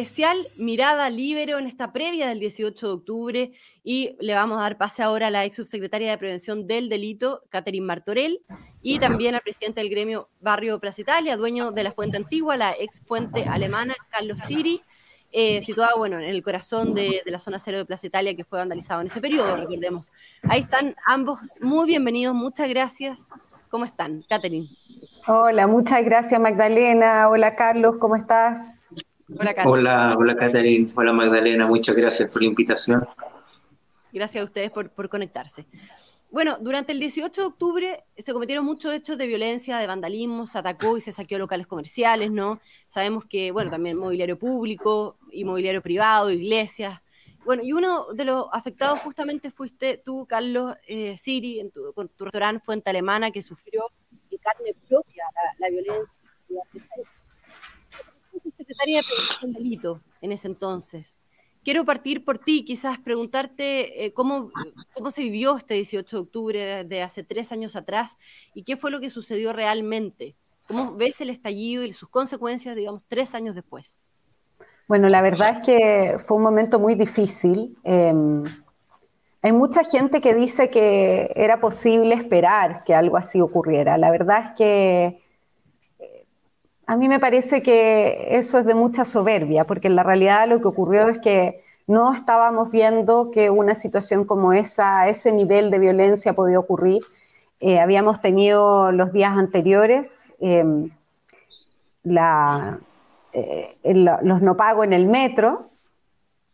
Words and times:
especial 0.00 0.48
mirada 0.56 1.10
libero 1.10 1.58
en 1.58 1.66
esta 1.66 1.92
previa 1.92 2.26
del 2.26 2.40
18 2.40 2.86
de 2.86 2.92
octubre 2.92 3.52
y 3.84 4.16
le 4.18 4.34
vamos 4.34 4.58
a 4.58 4.62
dar 4.62 4.78
pase 4.78 5.02
ahora 5.02 5.26
a 5.26 5.30
la 5.30 5.44
ex 5.44 5.56
subsecretaria 5.56 6.10
de 6.10 6.16
Prevención 6.16 6.66
del 6.66 6.88
Delito, 6.88 7.42
Catherine 7.50 7.84
Martorell, 7.84 8.40
y 8.80 8.98
también 8.98 9.34
al 9.34 9.42
presidente 9.42 9.80
del 9.82 9.90
gremio 9.90 10.30
Barrio 10.40 10.80
Plaza 10.80 11.02
Italia, 11.02 11.36
dueño 11.36 11.70
de 11.70 11.82
la 11.82 11.92
fuente 11.92 12.16
antigua, 12.16 12.56
la 12.56 12.72
ex 12.72 13.02
fuente 13.06 13.44
alemana, 13.44 13.94
Carlos 14.10 14.40
Siri, 14.40 14.80
eh, 15.32 15.60
bueno, 15.98 16.18
en 16.18 16.24
el 16.24 16.42
corazón 16.42 16.94
de, 16.94 17.20
de, 17.22 17.30
la 17.30 17.38
zona 17.38 17.58
cero 17.58 17.76
de 17.76 17.84
Plaza 17.84 18.06
Italia 18.06 18.34
que 18.34 18.44
fue 18.44 18.58
vandalizado 18.58 19.02
en 19.02 19.08
ese 19.08 19.20
periodo, 19.20 19.54
recordemos. 19.54 20.10
Ahí 20.44 20.60
están 20.60 20.96
ambos 21.04 21.58
muy 21.60 21.86
bienvenidos, 21.86 22.34
muchas 22.34 22.70
gracias. 22.70 23.28
¿Cómo 23.68 23.84
están? 23.84 24.24
Catherine. 24.28 24.66
Hola, 25.26 25.66
muchas 25.66 26.02
gracias 26.06 26.40
Magdalena. 26.40 27.28
Hola 27.28 27.54
Carlos, 27.54 27.96
¿cómo 27.98 28.16
estás? 28.16 28.79
Hola, 29.38 29.54
hola, 29.64 30.14
hola 30.18 30.36
Catherine. 30.36 30.86
Hola 30.96 31.12
Magdalena, 31.12 31.66
muchas 31.66 31.94
gracias 31.94 32.32
por 32.32 32.42
la 32.42 32.48
invitación. 32.48 33.06
Gracias 34.12 34.42
a 34.42 34.44
ustedes 34.44 34.70
por, 34.70 34.90
por 34.90 35.08
conectarse. 35.08 35.66
Bueno, 36.30 36.58
durante 36.60 36.92
el 36.92 37.00
18 37.00 37.40
de 37.40 37.46
octubre 37.46 38.04
se 38.16 38.32
cometieron 38.32 38.64
muchos 38.64 38.92
hechos 38.92 39.18
de 39.18 39.26
violencia, 39.26 39.78
de 39.78 39.86
vandalismo, 39.86 40.46
se 40.46 40.58
atacó 40.58 40.96
y 40.96 41.00
se 41.00 41.12
saqueó 41.12 41.38
locales 41.38 41.66
comerciales, 41.66 42.30
¿no? 42.30 42.60
Sabemos 42.88 43.24
que, 43.24 43.50
bueno, 43.52 43.70
también 43.70 43.96
mobiliario 43.96 44.38
público, 44.38 45.16
inmobiliario 45.32 45.82
privado, 45.82 46.30
iglesias. 46.30 47.00
Bueno, 47.44 47.62
y 47.62 47.72
uno 47.72 48.12
de 48.12 48.24
los 48.24 48.46
afectados 48.52 49.00
justamente 49.00 49.50
fuiste 49.50 49.96
tú, 49.96 50.26
Carlos 50.26 50.76
eh, 50.86 51.16
Siri, 51.16 51.60
en 51.60 51.70
tu, 51.70 51.92
con 51.94 52.08
tu 52.08 52.24
restaurante 52.24 52.64
Fuente 52.64 52.90
Alemana, 52.90 53.30
que 53.30 53.42
sufrió 53.42 53.86
de 54.30 54.38
carne 54.38 54.74
propia 54.88 55.24
la, 55.34 55.66
la 55.66 55.70
violencia 55.70 56.20
secretaria 58.60 59.02
de 59.42 59.52
Delito 59.52 60.00
en 60.20 60.32
ese 60.32 60.48
entonces. 60.48 61.18
Quiero 61.62 61.84
partir 61.84 62.24
por 62.24 62.38
ti, 62.38 62.64
quizás 62.64 62.98
preguntarte 62.98 64.04
eh, 64.04 64.12
cómo, 64.12 64.50
cómo 64.94 65.10
se 65.10 65.22
vivió 65.22 65.56
este 65.56 65.74
18 65.74 66.16
de 66.16 66.22
octubre 66.22 66.84
de 66.84 67.02
hace 67.02 67.22
tres 67.22 67.52
años 67.52 67.76
atrás 67.76 68.16
y 68.54 68.62
qué 68.62 68.76
fue 68.76 68.90
lo 68.90 69.00
que 69.00 69.10
sucedió 69.10 69.52
realmente. 69.52 70.36
¿Cómo 70.66 70.94
ves 70.94 71.20
el 71.20 71.30
estallido 71.30 71.84
y 71.84 71.92
sus 71.92 72.08
consecuencias, 72.08 72.76
digamos, 72.76 73.02
tres 73.08 73.34
años 73.34 73.54
después? 73.54 73.98
Bueno, 74.88 75.08
la 75.08 75.20
verdad 75.20 75.58
es 75.58 75.66
que 75.66 76.18
fue 76.26 76.36
un 76.36 76.42
momento 76.42 76.78
muy 76.78 76.94
difícil. 76.94 77.76
Eh, 77.84 78.12
hay 79.42 79.52
mucha 79.52 79.84
gente 79.84 80.20
que 80.20 80.34
dice 80.34 80.70
que 80.70 81.32
era 81.34 81.60
posible 81.60 82.14
esperar 82.14 82.84
que 82.84 82.94
algo 82.94 83.16
así 83.16 83.40
ocurriera. 83.40 83.96
La 83.98 84.10
verdad 84.10 84.44
es 84.44 84.50
que 84.56 85.22
a 86.90 86.96
mí 86.96 87.08
me 87.08 87.20
parece 87.20 87.62
que 87.62 88.36
eso 88.36 88.58
es 88.58 88.66
de 88.66 88.74
mucha 88.74 89.04
soberbia, 89.04 89.64
porque 89.64 89.86
en 89.86 89.94
la 89.94 90.02
realidad 90.02 90.48
lo 90.48 90.60
que 90.60 90.66
ocurrió 90.66 91.06
es 91.06 91.20
que 91.20 91.62
no 91.86 92.12
estábamos 92.12 92.72
viendo 92.72 93.30
que 93.30 93.48
una 93.48 93.76
situación 93.76 94.24
como 94.24 94.52
esa, 94.52 95.08
ese 95.08 95.30
nivel 95.30 95.70
de 95.70 95.78
violencia 95.78 96.32
podía 96.32 96.58
ocurrir. 96.58 97.02
Eh, 97.60 97.78
habíamos 97.78 98.20
tenido 98.20 98.90
los 98.90 99.12
días 99.12 99.38
anteriores 99.38 100.34
em, 100.40 100.90
eh, 102.02 103.76
los 103.84 104.42
no 104.42 104.56
pago 104.56 104.82
en 104.82 104.92
el 104.92 105.06
metro, 105.06 105.70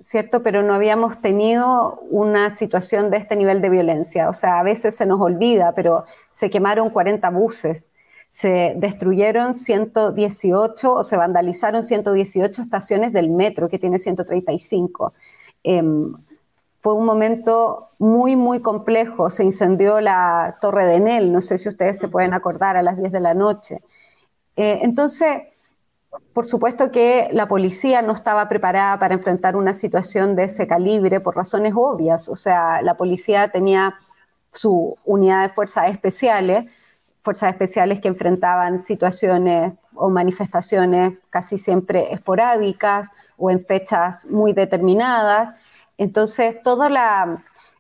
¿cierto? 0.00 0.42
Pero 0.42 0.62
no 0.62 0.74
habíamos 0.74 1.18
tenido 1.22 2.00
una 2.10 2.50
situación 2.50 3.10
de 3.10 3.16
este 3.16 3.36
nivel 3.36 3.62
de 3.62 3.70
violencia. 3.70 4.28
O 4.28 4.34
sea, 4.34 4.58
a 4.58 4.62
veces 4.62 4.94
se 4.96 5.06
nos 5.06 5.18
olvida, 5.18 5.72
pero 5.74 6.04
se 6.30 6.50
quemaron 6.50 6.90
40 6.90 7.30
buses 7.30 7.88
se 8.36 8.74
destruyeron 8.76 9.54
118 9.54 10.92
o 10.92 11.02
se 11.02 11.16
vandalizaron 11.16 11.82
118 11.82 12.60
estaciones 12.60 13.14
del 13.14 13.30
metro, 13.30 13.70
que 13.70 13.78
tiene 13.78 13.98
135. 13.98 15.14
Em, 15.62 16.12
fue 16.82 16.92
un 16.92 17.06
momento 17.06 17.88
muy, 17.98 18.36
muy 18.36 18.60
complejo. 18.60 19.30
Se 19.30 19.42
incendió 19.42 20.02
la 20.02 20.58
Torre 20.60 20.84
de 20.84 20.96
Enel, 20.96 21.32
no 21.32 21.40
sé 21.40 21.56
si 21.56 21.70
ustedes 21.70 21.98
se 21.98 22.08
pueden 22.08 22.34
acordar, 22.34 22.76
a 22.76 22.82
las 22.82 22.98
10 22.98 23.10
de 23.10 23.20
la 23.20 23.32
noche. 23.32 23.80
Eh, 24.54 24.80
entonces, 24.82 25.44
por 26.34 26.44
supuesto 26.44 26.90
que 26.90 27.30
la 27.32 27.48
policía 27.48 28.02
no 28.02 28.12
estaba 28.12 28.50
preparada 28.50 28.98
para 28.98 29.14
enfrentar 29.14 29.56
una 29.56 29.72
situación 29.72 30.36
de 30.36 30.44
ese 30.44 30.66
calibre 30.66 31.20
por 31.20 31.36
razones 31.36 31.72
obvias. 31.74 32.28
O 32.28 32.36
sea, 32.36 32.82
la 32.82 32.98
policía 32.98 33.48
tenía 33.50 33.94
su 34.52 34.98
unidad 35.06 35.48
de 35.48 35.54
fuerzas 35.54 35.88
especiales, 35.88 36.66
fuerzas 37.26 37.50
especiales 37.50 38.00
que 38.00 38.06
enfrentaban 38.06 38.84
situaciones 38.84 39.72
o 39.96 40.08
manifestaciones 40.08 41.18
casi 41.28 41.58
siempre 41.58 42.12
esporádicas 42.12 43.08
o 43.36 43.50
en 43.50 43.66
fechas 43.66 44.26
muy 44.26 44.52
determinadas. 44.52 45.56
Entonces, 45.98 46.62
todo 46.62 46.86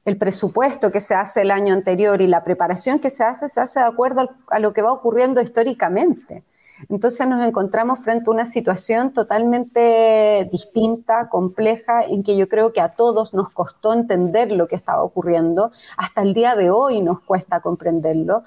el 0.04 0.16
presupuesto 0.18 0.90
que 0.90 1.00
se 1.00 1.14
hace 1.14 1.42
el 1.42 1.52
año 1.52 1.74
anterior 1.74 2.20
y 2.20 2.26
la 2.26 2.42
preparación 2.42 2.98
que 2.98 3.08
se 3.08 3.22
hace 3.22 3.48
se 3.48 3.60
hace 3.60 3.78
de 3.78 3.86
acuerdo 3.86 4.28
a 4.48 4.58
lo 4.58 4.72
que 4.72 4.82
va 4.82 4.92
ocurriendo 4.92 5.40
históricamente. 5.40 6.42
Entonces 6.90 7.24
nos 7.28 7.46
encontramos 7.46 8.00
frente 8.00 8.28
a 8.28 8.32
una 8.32 8.46
situación 8.46 9.12
totalmente 9.12 10.48
distinta, 10.50 11.28
compleja, 11.28 12.02
en 12.02 12.24
que 12.24 12.36
yo 12.36 12.48
creo 12.48 12.72
que 12.72 12.80
a 12.80 12.96
todos 12.96 13.32
nos 13.32 13.50
costó 13.50 13.92
entender 13.92 14.50
lo 14.50 14.66
que 14.66 14.74
estaba 14.74 15.04
ocurriendo. 15.04 15.70
Hasta 15.96 16.22
el 16.22 16.34
día 16.34 16.56
de 16.56 16.70
hoy 16.70 17.00
nos 17.00 17.20
cuesta 17.20 17.60
comprenderlo 17.60 18.42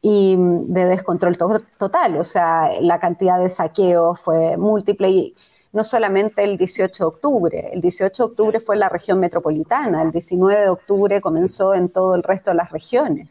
y 0.00 0.36
de 0.38 0.84
descontrol 0.84 1.36
total. 1.36 2.16
O 2.16 2.24
sea, 2.24 2.70
la 2.80 3.00
cantidad 3.00 3.38
de 3.38 3.50
saqueos 3.50 4.20
fue 4.20 4.56
múltiple 4.56 5.08
y 5.10 5.34
no 5.72 5.84
solamente 5.84 6.44
el 6.44 6.56
18 6.56 7.04
de 7.04 7.08
octubre, 7.08 7.70
el 7.72 7.80
18 7.80 8.22
de 8.22 8.30
octubre 8.30 8.60
fue 8.60 8.76
en 8.76 8.80
la 8.80 8.88
región 8.88 9.20
metropolitana, 9.20 10.02
el 10.02 10.12
19 10.12 10.62
de 10.62 10.68
octubre 10.70 11.20
comenzó 11.20 11.74
en 11.74 11.88
todo 11.90 12.14
el 12.14 12.22
resto 12.22 12.50
de 12.50 12.56
las 12.56 12.70
regiones. 12.70 13.28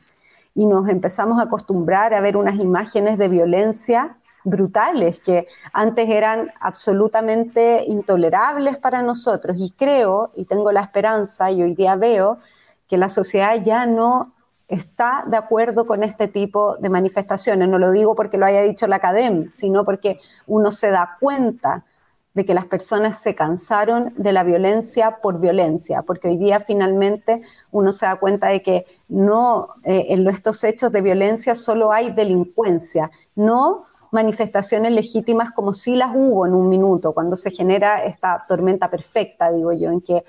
Y 0.54 0.66
nos 0.66 0.88
empezamos 0.88 1.40
a 1.40 1.44
acostumbrar 1.44 2.14
a 2.14 2.22
ver 2.22 2.38
unas 2.38 2.56
imágenes 2.56 3.18
de 3.18 3.28
violencia 3.28 4.18
brutales 4.44 5.20
que 5.20 5.48
antes 5.74 6.10
eran 6.10 6.52
absolutamente 6.60 7.84
intolerables 7.86 8.78
para 8.78 9.02
nosotros. 9.02 9.58
Y 9.60 9.72
creo 9.72 10.32
y 10.36 10.46
tengo 10.46 10.72
la 10.72 10.82
esperanza 10.82 11.52
y 11.52 11.62
hoy 11.62 11.76
día 11.76 11.96
veo 11.96 12.40
que 12.88 12.98
la 12.98 13.10
sociedad 13.10 13.62
ya 13.64 13.86
no 13.86 14.34
está 14.68 15.24
de 15.28 15.38
acuerdo 15.38 15.88
con 15.88 16.04
este 16.04 16.28
tipo 16.28 16.78
de 16.78 16.90
manifestaciones. 16.90 17.68
No 17.68 17.78
lo 17.78 17.92
digo 17.92 18.16
porque 18.16 18.38
lo 18.38 18.46
haya 18.46 18.62
dicho 18.62 18.88
la 18.88 18.98
academia, 18.98 19.50
sino 19.54 19.86
porque 19.86 20.20
uno 20.46 20.72
se 20.72 20.90
da 20.90 21.18
cuenta 21.20 21.86
de 22.34 22.46
que 22.46 22.54
las 22.54 22.66
personas 22.66 23.20
se 23.20 23.34
cansaron 23.34 24.14
de 24.16 24.32
la 24.32 24.44
violencia 24.44 25.18
por 25.24 25.40
violencia, 25.40 26.04
porque 26.04 26.28
hoy 26.28 26.38
día 26.38 26.60
finalmente 26.60 27.42
uno 27.72 27.92
se 27.92 28.06
da 28.06 28.18
cuenta 28.18 28.50
de 28.50 28.62
que 28.62 28.86
no 29.08 29.70
eh, 29.84 30.06
en 30.10 30.28
estos 30.28 30.64
hechos 30.64 30.92
de 30.92 31.02
violencia 31.02 31.56
solo 31.56 31.92
hay 31.92 32.12
delincuencia, 32.12 33.10
no 33.36 33.86
manifestaciones 34.12 34.92
legítimas 34.92 35.52
como 35.52 35.74
si 35.74 35.96
las 35.96 36.12
hubo 36.14 36.46
en 36.46 36.54
un 36.54 36.70
minuto, 36.70 37.12
cuando 37.12 37.36
se 37.36 37.50
genera 37.50 38.04
esta 38.04 38.46
tormenta 38.48 38.88
perfecta, 38.88 39.52
digo 39.52 39.74
yo, 39.74 39.90
en 39.90 40.02
que 40.02 40.24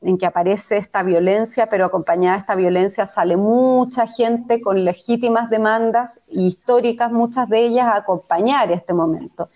en 0.00 0.18
que 0.18 0.26
aparece 0.26 0.76
esta 0.76 1.02
violencia, 1.02 1.68
pero 1.68 1.86
acompañada 1.86 2.36
de 2.36 2.40
esta 2.40 2.54
violencia 2.54 3.06
sale 3.06 3.36
mucha 3.36 4.06
gente 4.06 4.60
con 4.60 4.84
legítimas 4.84 5.50
demandas 5.50 6.20
históricas, 6.28 7.10
muchas 7.10 7.48
de 7.48 7.66
ellas, 7.66 7.86
a 7.86 7.96
acompañar 7.96 8.70
este 8.70 8.92
momento. 8.92 9.48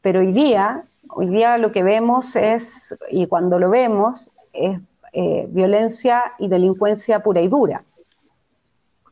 Pero 0.00 0.20
hoy 0.20 0.32
día, 0.32 0.84
hoy 1.08 1.28
día 1.28 1.58
lo 1.58 1.72
que 1.72 1.82
vemos 1.82 2.36
es, 2.36 2.94
y 3.10 3.26
cuando 3.26 3.58
lo 3.58 3.70
vemos, 3.70 4.30
es 4.52 4.78
eh, 5.12 5.46
violencia 5.48 6.34
y 6.38 6.48
delincuencia 6.48 7.22
pura 7.22 7.40
y 7.40 7.48
dura. 7.48 7.82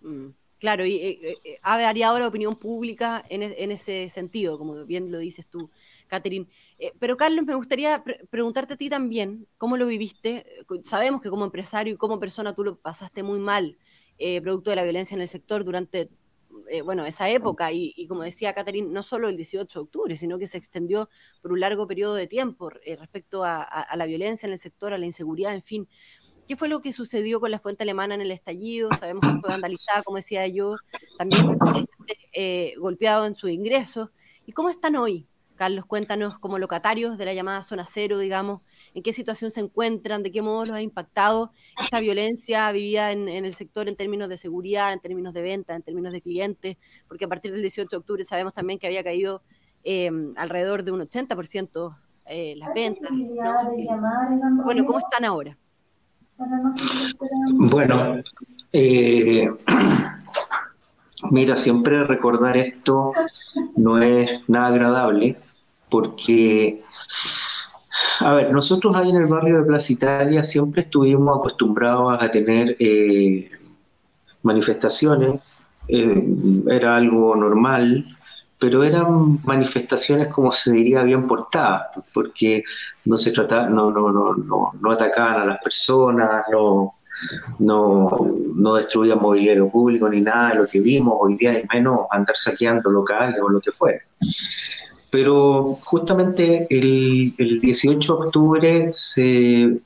Mm, 0.03 0.29
claro, 0.59 0.85
y 0.85 0.97
eh, 0.97 1.39
eh, 1.43 1.59
ha 1.63 1.79
variado 1.79 2.19
la 2.19 2.29
opinión 2.29 2.57
pública 2.57 3.25
en, 3.29 3.43
en, 3.43 3.73
ese 3.73 4.09
sentido, 4.09 4.59
como 4.59 4.85
bien 4.85 5.11
lo 5.11 5.19
dices 5.19 5.47
tú. 5.47 5.71
Catherine. 6.07 6.47
Eh, 6.79 6.93
pero 6.99 7.17
Carlos, 7.17 7.45
me 7.45 7.55
gustaría 7.55 8.03
preguntarte 8.31 8.75
a 8.75 8.77
ti 8.77 8.89
también, 8.89 9.47
¿cómo 9.59 9.77
lo 9.77 9.87
viviste? 9.87 10.47
Sabemos 10.85 11.21
que 11.21 11.31
como 11.31 11.45
empresario 11.45 11.95
y 11.95 11.97
como 11.97 12.19
persona 12.19 12.55
tú 12.55 12.65
lo 12.65 12.77
pasaste 12.79 13.23
muy 13.23 13.39
mal, 13.39 13.77
eh, 14.19 14.41
producto 14.41 14.71
de 14.71 14.77
la 14.77 14.85
violencia 14.85 15.15
en 15.15 15.21
el 15.21 15.29
sector 15.29 15.65
durante, 15.65 16.11
eh, 16.71 16.83
bueno, 16.83 17.05
esa 17.05 17.29
época. 17.29 17.71
Y, 17.73 18.07
como 18.09 18.23
decía 18.23 18.55
Catherine, 18.55 18.89
no 18.91 19.03
solo 19.03 19.29
el 19.29 19.37
18 19.37 19.79
de 19.79 19.83
octubre, 19.83 20.17
sino 20.17 20.39
que 20.39 20.47
se 20.47 20.59
extendió 20.59 21.09
por 21.43 21.53
un 21.53 21.61
largo 21.61 21.87
periodo 21.87 22.15
de 22.15 22.27
tiempo 22.27 22.71
respecto 22.71 23.45
a, 23.45 23.87
la 23.95 24.07
violencia 24.07 24.47
en 24.47 24.53
el 24.53 24.59
sector, 24.59 24.93
a 24.93 24.99
la 24.99 25.07
inseguridad, 25.07 25.55
en 25.55 25.63
fin. 25.63 25.89
¿Qué 26.47 26.57
fue 26.57 26.69
lo 26.69 26.81
que 26.81 26.93
sucedió 26.93 27.41
con 27.41 27.51
la 27.51 27.59
fuente 27.59 27.83
alemana 27.83 28.15
en 28.15 28.21
el 28.21 28.31
estallido? 28.31 28.89
Sabemos 28.95 29.27
que 29.27 29.41
fue 29.41 29.51
vandalizada, 29.51 30.05
como 30.05 30.17
decía 30.19 30.47
yo, 30.47 30.77
también 31.19 31.57
golpeado 32.79 33.27
en 33.27 33.35
su 33.35 33.49
ingreso. 33.49 34.13
¿Y 34.47 34.53
cómo 34.53 34.71
están 34.71 34.95
hoy? 34.95 35.27
Carlos, 35.57 35.85
cuéntanos 35.87 36.39
como 36.39 36.59
locatarios 36.59 37.19
de 37.19 37.25
la 37.25 37.35
llamada 37.35 37.63
zona 37.63 37.85
cero, 37.85 38.19
digamos, 38.19 38.61
en 38.95 39.03
qué 39.03 39.13
situación 39.13 39.51
se 39.51 39.61
encuentran, 39.61 40.23
de 40.23 40.31
qué 40.31 40.43
modo 40.43 40.67
los 40.67 40.77
ha 40.77 40.83
impactado 40.83 41.51
esta 41.83 41.99
violencia 42.01 42.71
vivida 42.73 43.11
en, 43.13 43.29
el 43.29 43.55
sector 43.55 43.89
en 43.89 43.97
términos 43.97 44.29
de 44.29 44.37
seguridad, 44.37 44.93
en 44.93 45.01
términos 45.01 45.35
de 45.35 45.43
venta, 45.43 45.75
en 45.75 45.83
términos 45.83 46.13
de 46.13 46.23
clientes, 46.23 46.77
porque 47.09 47.25
a 47.25 47.29
partir 47.29 47.53
del 47.53 47.63
18 47.63 47.89
de 47.91 47.97
octubre 47.97 48.25
sabemos 48.25 48.55
también 48.55 48.79
que 48.79 48.87
había 48.87 49.03
caído 49.03 49.43
eh, 49.83 50.11
alrededor 50.37 50.85
de 50.85 50.93
un 50.93 51.01
80% 51.01 51.97
eh, 52.27 52.55
las 52.57 52.75
ventas. 52.75 53.11
bueno, 54.65 54.85
¿cómo 54.85 54.99
están 54.99 55.25
ahora? 55.25 55.57
Bueno, 57.53 58.17
eh, 58.73 59.49
mira, 61.31 61.57
siempre 61.57 62.05
recordar 62.05 62.57
esto 62.57 63.13
no 63.77 63.99
es 63.99 64.43
nada 64.49 64.67
agradable 64.67 65.39
porque, 65.89 66.83
a 68.21 68.35
ver, 68.35 68.53
nosotros 68.53 68.95
ahí 68.97 69.11
en 69.11 69.17
el 69.17 69.27
barrio 69.27 69.59
de 69.59 69.65
Plaza 69.65 69.93
Italia 69.93 70.43
siempre 70.43 70.83
estuvimos 70.83 71.39
acostumbrados 71.39 72.23
a 72.23 72.31
tener 72.31 72.77
eh, 72.79 73.51
manifestaciones, 74.43 75.43
eh, 75.89 76.25
era 76.69 76.97
algo 76.97 77.37
normal, 77.37 78.05
pero 78.59 78.83
eran 78.83 79.41
manifestaciones 79.45 80.29
como 80.29 80.51
se 80.51 80.73
diría 80.73 81.03
bien 81.03 81.27
portadas, 81.27 81.89
porque 82.13 82.65
no 83.05 83.17
se 83.17 83.33
trataba, 83.33 83.69
no, 83.69 83.91
no, 83.91 84.11
no, 84.13 84.73
no, 84.81 84.91
atacaban 84.91 85.41
a 85.41 85.45
las 85.45 85.59
personas, 85.63 86.45
no, 86.51 86.95
no, 87.59 88.31
no 88.55 88.75
destruían 88.75 89.21
mobiliario 89.21 89.69
público 89.69 90.09
ni 90.09 90.23
nada 90.23 90.51
de 90.51 90.55
lo 90.57 90.67
que 90.67 90.81
vimos 90.81 91.15
hoy 91.19 91.37
día, 91.37 91.59
y 91.59 91.67
menos 91.73 92.07
andar 92.11 92.37
saqueando 92.37 92.91
locales 92.91 93.39
o 93.43 93.49
lo 93.49 93.61
que 93.61 93.73
fuera. 93.73 94.01
Pero 95.11 95.79
justamente 95.83 96.67
el, 96.71 97.35
el 97.39 97.61
18 97.61 98.17
de 98.17 98.27
octubre 98.27 98.89
se, 98.93 99.79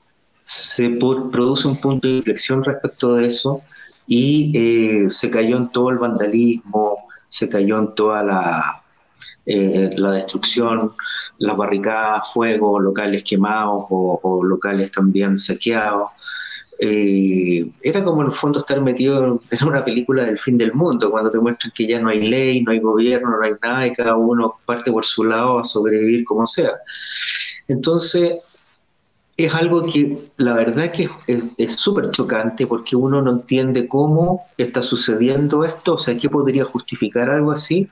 se 0.43 0.91
produce 0.91 1.69
un 1.69 1.81
punto 1.81 2.09
de 2.09 2.15
inflexión 2.15 2.65
respecto 2.65 3.15
de 3.15 3.27
eso 3.27 3.63
y 4.07 4.53
eh, 4.57 5.11
se 5.11 5.31
cayó 5.31 5.57
en 5.57 5.69
todo 5.69 5.91
el 5.91 5.99
vandalismo, 5.99 7.07
se 7.29 7.49
cayó 7.49 7.79
en 7.79 7.95
toda 7.95 8.25
la, 8.25 8.83
eh, 9.47 9.91
la 9.97 10.11
destrucción, 10.13 10.93
las 11.39 11.57
barricadas, 11.57 12.33
fuego, 12.33 12.81
locales 12.81 13.23
quemados 13.23 13.85
o, 13.89 14.43
locales 14.45 14.91
también 14.91 15.39
saqueados. 15.39 16.11
Eh, 16.83 17.71
era 17.83 18.03
como 18.03 18.23
en 18.23 18.29
el 18.29 18.33
fondo 18.33 18.61
estar 18.61 18.81
metido 18.81 19.39
en 19.51 19.69
una 19.69 19.85
película 19.85 20.25
del 20.25 20.39
fin 20.39 20.57
del 20.57 20.73
mundo, 20.73 21.11
cuando 21.11 21.31
te 21.31 21.39
muestran 21.39 21.73
que 21.75 21.87
ya 21.87 22.01
no 22.01 22.09
hay 22.09 22.27
ley, 22.27 22.63
no 22.63 22.73
hay 22.73 22.81
gobierno, 22.81 23.37
no 23.37 23.43
hay 23.43 23.53
nada 23.63 23.87
y 23.87 23.93
cada 23.93 24.17
uno 24.17 24.55
parte 24.65 24.91
por 24.91 25.05
su 25.05 25.25
lado 25.25 25.59
a 25.59 25.65
sobrevivir 25.65 26.25
como 26.25 26.47
sea. 26.47 26.73
Entonces, 27.69 28.39
es 29.37 29.55
algo 29.55 29.85
que 29.85 30.31
la 30.39 30.55
verdad 30.55 30.91
que 30.91 31.11
es 31.27 31.77
súper 31.77 32.11
chocante 32.13 32.67
porque 32.67 32.97
uno 32.97 33.21
no 33.21 33.31
entiende 33.31 33.87
cómo 33.87 34.47
está 34.57 34.81
sucediendo 34.81 35.65
esto, 35.65 35.95
o 35.95 35.99
sea, 35.99 36.17
¿qué 36.17 36.31
podría 36.31 36.65
justificar 36.65 37.29
algo 37.29 37.53
así? 37.53 37.91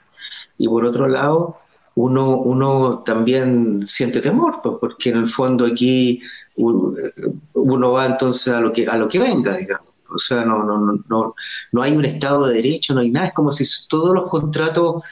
Y 0.56 0.67
por 0.67 0.87
otro 0.87 1.08
lado, 1.08 1.58
uno, 1.94 2.37
uno 2.38 3.02
también 3.05 3.85
siente 3.85 4.20
temor, 4.20 4.61
pues, 4.62 4.76
porque 4.81 5.11
en 5.11 5.19
el 5.19 5.29
fondo 5.29 5.67
aquí 5.67 6.20
uno 6.56 7.93
va 7.93 8.06
entonces 8.06 8.52
a 8.52 8.61
lo 8.61 8.73
que, 8.73 8.87
a 8.87 8.96
lo 8.96 9.08
que 9.08 9.19
venga, 9.19 9.56
digamos. 9.56 9.88
O 10.11 10.19
sea, 10.19 10.44
no, 10.44 10.64
no, 10.64 11.02
no, 11.08 11.35
no 11.73 11.82
hay 11.82 11.96
un 11.96 12.05
Estado 12.05 12.46
de 12.46 12.55
Derecho, 12.55 12.94
no 12.94 13.00
hay 13.00 13.11
nada, 13.11 13.26
es 13.26 13.32
como 13.35 13.50
si 13.50 13.64
todos 13.88 14.14
los 14.14 14.29
contratos 14.29 15.02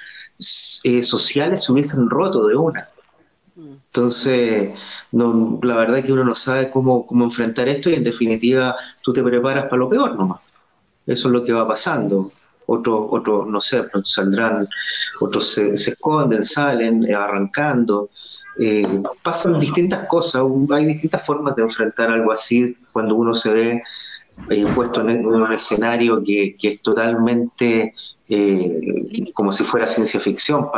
eh, 0.85 1.03
sociales 1.03 1.65
se 1.65 1.73
hubiesen 1.73 2.09
roto 2.09 2.47
de 2.47 2.57
una. 2.57 2.89
Entonces, 3.57 4.75
no, 5.13 5.59
la 5.63 5.77
verdad 5.77 5.99
es 5.99 6.05
que 6.05 6.13
uno 6.13 6.25
no 6.25 6.35
sabe 6.35 6.71
cómo, 6.71 7.07
cómo 7.07 7.25
enfrentar 7.25 7.69
esto 7.69 7.89
y 7.91 7.95
en 7.95 8.05
definitiva 8.05 8.77
tú 9.03 9.13
te 9.13 9.23
preparas 9.23 9.65
para 9.65 9.79
lo 9.79 9.89
peor 9.89 10.17
nomás. 10.17 10.41
Eso 11.07 11.29
es 11.29 11.33
lo 11.33 11.45
que 11.45 11.53
va 11.53 11.67
pasando. 11.67 12.31
Otros, 12.67 13.07
otro, 13.11 13.47
no 13.47 13.61
sé, 13.61 13.85
saldrán, 14.05 14.69
otros 15.21 15.53
se, 15.53 15.73
esconden, 15.73 16.43
salen, 16.43 17.05
eh, 17.05 17.15
arrancando. 17.15 18.11
Eh, 18.59 19.03
pasan 19.23 19.61
distintas 19.61 20.07
cosas, 20.07 20.43
hay 20.71 20.87
distintas 20.87 21.25
formas 21.25 21.55
de 21.57 21.63
enfrentar 21.63 22.11
algo 22.11 22.33
así 22.33 22.77
cuando 22.91 23.15
uno 23.15 23.35
se 23.35 23.53
ve 23.53 23.83
eh, 24.51 24.67
puesto 24.75 25.07
en, 25.07 25.27
un 25.27 25.53
escenario 25.53 26.23
que, 26.25 26.57
que 26.59 26.69
es 26.69 26.83
totalmente 26.83 27.95
eh, 28.29 29.31
como 29.35 29.53
si 29.53 29.63
fuera 29.63 29.87
ciencia 29.87 30.19
ficción 30.19 30.69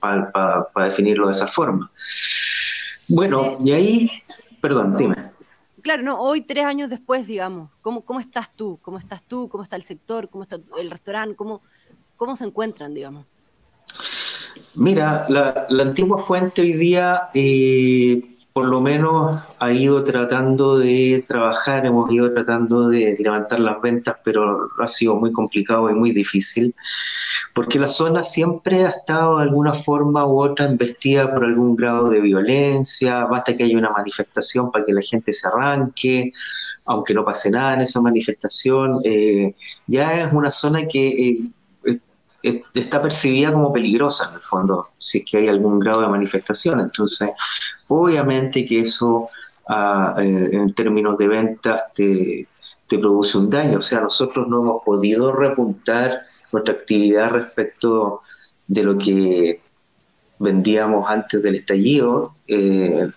para, 0.00 0.66
definirlo 0.76 1.26
de 1.26 1.32
esa 1.32 1.46
forma. 1.46 1.90
Bueno, 3.08 3.58
y 3.62 3.72
ahí, 3.72 4.10
perdón, 4.60 4.96
dime. 4.96 5.35
Claro, 5.86 6.02
no, 6.02 6.18
hoy 6.18 6.40
tres 6.40 6.64
años 6.64 6.90
después, 6.90 7.28
digamos, 7.28 7.70
¿cómo, 7.80 8.04
cómo 8.04 8.18
estás 8.18 8.50
tú? 8.56 8.80
¿Cómo 8.82 8.98
estás 8.98 9.22
tú? 9.22 9.48
¿Cómo 9.48 9.62
está 9.62 9.76
el 9.76 9.84
sector? 9.84 10.28
¿Cómo 10.28 10.42
está 10.42 10.58
el 10.80 10.90
restaurante? 10.90 11.36
¿Cómo, 11.36 11.62
cómo 12.16 12.34
se 12.34 12.44
encuentran, 12.44 12.92
digamos? 12.92 13.24
Mira, 14.74 15.26
la, 15.28 15.64
antigua 15.80 16.18
fuente 16.18 16.62
hoy 16.62 16.72
día 16.72 17.28
eh, 17.34 18.20
por 18.52 18.66
lo 18.66 18.80
menos 18.80 19.40
ha 19.60 19.72
ido 19.72 20.02
tratando 20.02 20.76
de 20.76 21.24
trabajar, 21.28 21.86
hemos 21.86 22.10
ido 22.10 22.32
tratando 22.32 22.88
de 22.88 23.16
levantar 23.20 23.60
las 23.60 23.80
ventas, 23.80 24.16
pero 24.24 24.68
ha 24.80 24.88
sido 24.88 25.14
muy 25.14 25.30
complicado 25.30 25.88
y 25.88 25.94
muy 25.94 26.10
difícil, 26.10 26.74
porque 27.54 27.78
la 27.78 27.88
zona 27.88 28.24
siempre 28.24 28.86
ha 28.86 28.90
estado 28.90 29.38
de 29.38 29.44
alguna 29.44 29.72
forma 29.72 30.26
u 30.26 30.40
otra 30.40 30.66
investida 30.66 31.32
por 31.32 31.44
algún 31.44 31.76
grado 31.76 32.10
de 32.10 32.20
violencia, 32.20 33.24
basta 33.26 33.56
que 33.56 33.64
haya 33.64 33.78
una 33.78 33.90
manifestación 33.90 34.70
para 34.70 34.84
que 34.84 34.92
la 34.92 35.02
gente 35.02 35.32
se 35.32 35.48
arranque, 35.48 36.32
aunque 36.84 37.14
no 37.14 37.24
pase 37.24 37.50
nada 37.50 37.74
en 37.74 37.80
esa 37.82 38.00
manifestación, 38.00 39.00
eh, 39.04 39.54
ya 39.86 40.22
es 40.22 40.32
una 40.32 40.50
zona 40.50 40.86
que... 40.86 41.08
Eh, 41.08 41.50
está 42.74 43.02
percibida 43.02 43.52
como 43.52 43.72
peligrosa 43.72 44.28
en 44.28 44.36
el 44.36 44.40
fondo, 44.40 44.90
si 44.98 45.18
es 45.18 45.24
que 45.24 45.38
hay 45.38 45.48
algún 45.48 45.78
grado 45.78 46.02
de 46.02 46.08
manifestación. 46.08 46.80
Entonces, 46.80 47.30
obviamente 47.88 48.64
que 48.64 48.80
eso 48.80 49.28
ah, 49.68 50.14
eh, 50.20 50.50
en 50.52 50.72
términos 50.74 51.18
de 51.18 51.28
ventas 51.28 51.82
te, 51.94 52.48
produce 52.88 53.38
un 53.38 53.50
daño. 53.50 53.78
O 53.78 53.80
sea, 53.80 54.00
nosotros 54.00 54.46
no 54.48 54.62
hemos 54.62 54.82
podido 54.84 55.32
repuntar 55.32 56.20
nuestra 56.52 56.74
actividad 56.74 57.30
respecto 57.30 58.22
de 58.66 58.82
lo 58.82 58.98
que 58.98 59.60
vendíamos 60.38 61.08
antes 61.10 61.42
del 61.42 61.54
estallido. 61.56 62.34
Eh, 62.48 63.10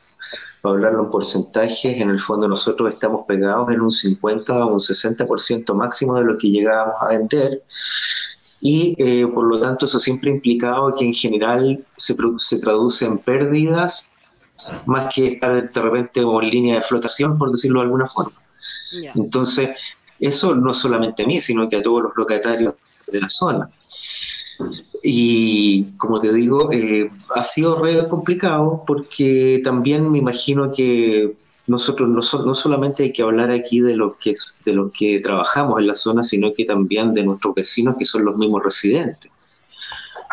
para 0.62 0.76
hablarlo 0.76 1.04
en 1.06 1.12
porcentajes, 1.12 2.02
en 2.02 2.10
el 2.10 2.20
fondo 2.20 2.48
nosotros 2.48 2.94
estamos 2.94 3.26
pegados 3.26 3.70
en 3.72 3.80
un 3.80 3.90
50 3.90 4.66
o 4.66 4.74
un 4.74 4.80
60% 4.80 5.74
máximo 5.74 6.16
de 6.16 6.24
lo 6.24 6.38
que 6.38 6.50
llegábamos 6.50 6.96
a 7.02 7.08
vender 7.08 7.64
y 8.62 8.96
eh, 8.98 9.26
por 9.28 9.46
lo 9.46 9.60
tanto 9.60 9.86
eso 9.86 10.00
siempre 10.00 10.32
ha 10.32 10.36
implicado 10.36 10.94
que 10.94 11.06
en 11.06 11.14
general 11.14 11.86
se, 11.96 12.16
se 12.38 12.60
traduce 12.60 13.06
en 13.06 13.18
pérdidas 13.20 14.10
más 14.86 15.14
que 15.14 15.28
estar 15.28 15.72
de 15.72 15.82
repente 15.82 16.20
en 16.20 16.50
línea 16.50 16.76
de 16.76 16.82
flotación, 16.82 17.38
por 17.38 17.52
decirlo 17.52 17.80
de 17.80 17.86
alguna 17.86 18.08
forma. 18.08 18.38
Entonces, 19.16 19.70
eso 20.20 20.54
no 20.54 20.74
solamente 20.74 21.24
a 21.24 21.28
mí, 21.28 21.40
sino 21.40 21.70
que 21.70 21.78
a 21.78 21.82
todos 21.82 22.04
los 22.04 22.12
locatarios 22.18 22.74
de 23.12 23.22
la 23.22 23.30
zona. 23.30 23.70
Y 25.02 25.92
como 25.98 26.20
te 26.20 26.34
digo, 26.34 26.72
eh, 26.72 27.10
ha 27.34 27.44
sido 27.44 27.82
re 27.82 28.08
complicado 28.08 28.84
porque 28.86 29.62
también 29.64 30.12
me 30.12 30.18
imagino 30.18 30.72
que 30.72 31.38
nosotros 31.68 32.10
no, 32.10 32.22
no, 32.46 32.54
solamente 32.56 33.04
hay 33.04 33.14
que 33.14 33.22
hablar 33.22 33.52
aquí 33.52 33.80
de 33.80 33.96
lo 33.96 34.18
que 34.18 34.34
de 34.66 34.74
lo 34.74 34.92
que 34.92 35.20
trabajamos 35.20 35.80
en 35.80 35.88
la 35.88 35.96
zona, 35.96 36.24
sino 36.24 36.54
que 36.54 36.66
también 36.66 37.14
de 37.14 37.24
nuestros 37.24 37.54
vecinos 37.56 37.96
que 37.98 38.06
son 38.06 38.26
los 38.26 38.38
mismos 38.38 38.64
residentes. 38.64 39.32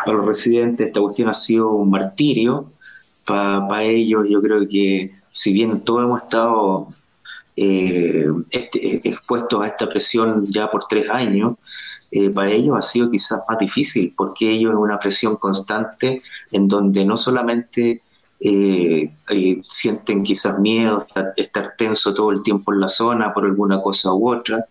Para 0.03 0.17
los 0.17 0.25
residentes 0.25 0.87
esta 0.87 0.99
cuestión 0.99 1.29
ha 1.29 1.33
sido 1.33 1.71
un 1.73 1.89
martirio, 1.89 2.71
para, 3.23 3.83
ellos 3.83 4.25
yo 4.29 4.41
creo 4.41 4.67
que 4.67 5.13
si 5.31 5.53
bien 5.53 5.81
todos 5.81 6.03
hemos 6.03 6.23
estado 6.23 6.87
eh, 7.55 8.25
este, 8.49 9.07
expuestos 9.07 9.61
a 9.61 9.67
esta 9.67 9.87
presión 9.87 10.47
ya 10.47 10.69
por 10.69 10.85
tres 10.87 11.09
años, 11.09 11.55
eh, 12.11 12.29
para 12.29 12.49
ellos 12.51 12.77
ha 12.77 12.81
sido 12.81 13.11
quizás 13.11 13.41
más 13.47 13.59
difícil, 13.59 14.13
porque 14.15 14.49
ellos 14.51 14.71
es 14.71 14.77
una 14.77 14.99
presión 14.99 15.37
constante 15.37 16.21
en 16.51 16.67
donde 16.67 17.03
no 17.05 17.17
solamente 17.17 18.01
eh, 18.39 19.11
sienten 19.63 20.23
quizás 20.23 20.59
miedo, 20.59 21.05
estar, 21.35 21.73
tenso 21.77 22.13
todo 22.13 22.31
el 22.31 22.43
tiempo 22.43 22.73
en 22.73 22.79
la 22.79 22.89
zona 22.89 23.33
por 23.33 23.45
alguna 23.45 23.81
cosa 23.81 24.13
u 24.13 24.31
otra. 24.31 24.65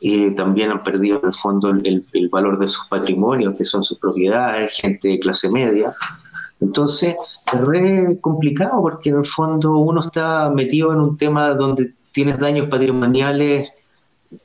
Eh, 0.00 0.30
también 0.32 0.70
han 0.70 0.82
perdido 0.82 1.18
en 1.20 1.26
el 1.26 1.32
fondo 1.32 1.70
el, 1.70 2.28
valor 2.30 2.58
de 2.58 2.66
sus 2.66 2.86
patrimonios, 2.86 3.56
que 3.56 3.64
son 3.64 3.82
sus 3.82 3.98
propiedades, 3.98 4.74
gente 4.74 5.08
de 5.08 5.18
clase 5.18 5.50
media. 5.50 5.90
Entonces, 6.60 7.16
es 7.52 7.60
re 7.60 8.18
complicado 8.20 8.80
porque 8.80 9.10
en 9.10 9.18
el 9.18 9.26
fondo 9.26 9.76
uno 9.76 10.00
está 10.00 10.50
metido 10.50 10.92
en 10.92 11.00
un 11.00 11.16
tema 11.16 11.50
donde 11.54 11.92
tienes 12.12 12.38
daños 12.38 12.68
patrimoniales 12.68 13.70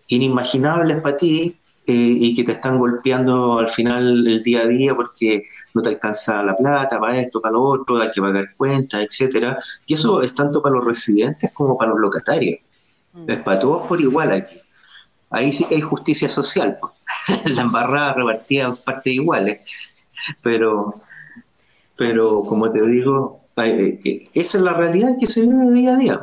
inimaginables 0.07 1.01
para 1.01 1.17
ti, 1.17 1.41
eh, 1.41 1.60
y 1.85 2.35
que 2.35 2.43
te 2.43 2.53
están 2.53 2.77
golpeando 2.77 3.59
al 3.59 3.69
final 3.69 4.27
el 4.27 4.43
día 4.43 4.61
a 4.61 4.67
día 4.67 4.95
porque 4.95 5.45
no 5.73 5.81
te 5.81 5.89
alcanza 5.89 6.43
la 6.43 6.55
plata 6.55 6.99
para 6.99 7.17
esto, 7.19 7.41
para 7.41 7.53
lo 7.53 7.63
otro, 7.63 7.99
hay 7.99 8.11
que 8.11 8.21
pagar 8.21 8.53
cuentas, 8.55 9.01
etcétera. 9.01 9.57
Y 9.85 9.95
eso 9.95 10.21
es 10.21 10.33
tanto 10.35 10.61
para 10.61 10.75
los 10.75 10.85
residentes 10.85 11.51
como 11.51 11.77
para 11.77 11.91
los 11.91 11.99
locatarios. 11.99 12.59
Mm. 13.13 13.29
Es 13.29 13.37
para 13.39 13.59
todos 13.59 13.87
por 13.87 13.99
igual 13.99 14.31
aquí. 14.31 14.59
Ahí 15.29 15.51
sí 15.51 15.65
que 15.65 15.75
hay 15.75 15.81
justicia 15.81 16.29
social. 16.29 16.77
la 17.45 17.61
embarrada 17.61 18.13
repartida 18.13 18.63
en 18.65 18.75
partes 18.75 19.13
iguales. 19.13 19.93
Pero, 20.41 20.93
pero 21.97 22.43
como 22.43 22.69
te 22.69 22.81
digo, 22.85 23.41
esa 23.55 24.57
es 24.57 24.63
la 24.63 24.73
realidad 24.73 25.15
que 25.19 25.27
se 25.27 25.41
vive 25.41 25.71
día 25.71 25.93
a 25.93 25.97
día. 25.97 26.21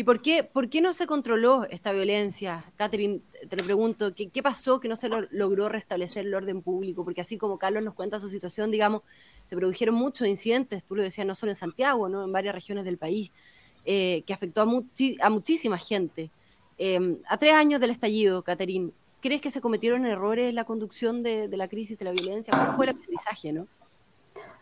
¿Y 0.00 0.02
por 0.02 0.22
qué, 0.22 0.44
por 0.44 0.70
qué 0.70 0.80
no 0.80 0.94
se 0.94 1.06
controló 1.06 1.66
esta 1.68 1.92
violencia? 1.92 2.64
Catherine, 2.76 3.20
te 3.50 3.54
lo 3.54 3.62
pregunto, 3.64 4.14
¿qué, 4.14 4.30
¿qué, 4.30 4.42
pasó 4.42 4.80
que 4.80 4.88
no 4.88 4.96
se 4.96 5.10
logró 5.30 5.68
restablecer 5.68 6.24
el 6.24 6.34
orden 6.34 6.62
público? 6.62 7.04
Porque 7.04 7.20
así 7.20 7.36
como 7.36 7.58
Carlos 7.58 7.82
nos 7.82 7.92
cuenta 7.92 8.18
su 8.18 8.30
situación, 8.30 8.70
digamos, 8.70 9.02
se 9.44 9.56
produjeron 9.56 9.94
muchos 9.94 10.26
incidentes, 10.26 10.84
tú 10.84 10.96
lo 10.96 11.02
decías, 11.02 11.26
no 11.26 11.34
solo 11.34 11.52
en 11.52 11.56
Santiago, 11.56 12.08
¿no? 12.08 12.24
en 12.24 12.32
varias 12.32 12.54
regiones 12.54 12.86
del 12.86 12.96
país, 12.96 13.30
eh, 13.84 14.22
que 14.26 14.32
afectó 14.32 14.62
a, 14.62 15.28
muchísima 15.28 15.76
gente. 15.76 16.30
Em, 16.78 17.18
a 17.28 17.36
tres 17.36 17.52
años 17.52 17.78
del 17.78 17.90
estallido, 17.90 18.42
Catherine, 18.42 18.92
¿crees 19.20 19.42
que 19.42 19.50
se 19.50 19.60
cometieron 19.60 20.06
errores 20.06 20.48
en 20.48 20.54
la 20.54 20.64
conducción 20.64 21.22
de, 21.22 21.46
la 21.54 21.68
crisis 21.68 21.98
de 21.98 22.06
la 22.06 22.12
violencia? 22.12 22.54
¿Cuál 22.56 22.74
fue 22.74 22.86
el 22.86 22.92
aprendizaje, 22.92 23.52
no? 23.52 23.66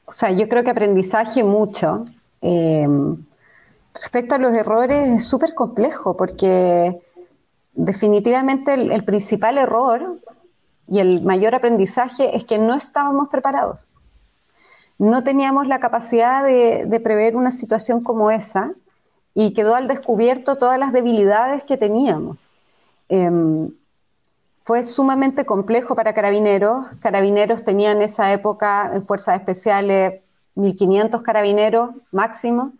O 0.04 0.12
sea, 0.12 0.32
yo 0.32 0.48
creo 0.48 0.64
que 0.64 0.70
aprendizaje 0.70 1.44
mucho. 1.44 2.06
Eh, 2.42 2.88
respecto 4.00 4.34
a 4.34 4.38
los 4.38 4.52
errores 4.52 5.08
es 5.08 5.28
súper 5.28 5.54
complejo 5.54 6.16
porque 6.16 7.00
definitivamente 7.74 8.74
el, 8.74 9.04
principal 9.04 9.58
error 9.58 10.18
y 10.88 10.98
el 10.98 11.22
mayor 11.22 11.54
aprendizaje 11.54 12.36
es 12.36 12.44
que 12.44 12.58
no 12.58 12.74
estábamos 12.74 13.28
preparados. 13.28 13.88
No 14.98 15.22
teníamos 15.22 15.68
la 15.68 15.78
capacidad 15.78 16.44
de, 16.44 17.00
prever 17.02 17.36
una 17.36 17.52
situación 17.52 18.02
como 18.02 18.30
esa 18.30 18.72
y 19.34 19.54
quedó 19.54 19.76
al 19.76 19.86
descubierto 19.86 20.56
todas 20.56 20.78
las 20.78 20.92
debilidades 20.92 21.62
que 21.62 21.76
teníamos. 21.76 22.44
Em, 23.08 23.70
fue 24.64 24.82
sumamente 24.82 25.46
complejo 25.46 25.94
para 25.94 26.14
carabineros. 26.14 26.86
Carabineros 27.00 27.64
tenían 27.64 27.98
en 27.98 28.02
esa 28.02 28.32
época 28.32 28.90
en 28.92 29.06
fuerzas 29.06 29.36
especiales 29.36 30.20
1.500 30.56 31.22
carabineros 31.22 31.90
máximo 32.10 32.72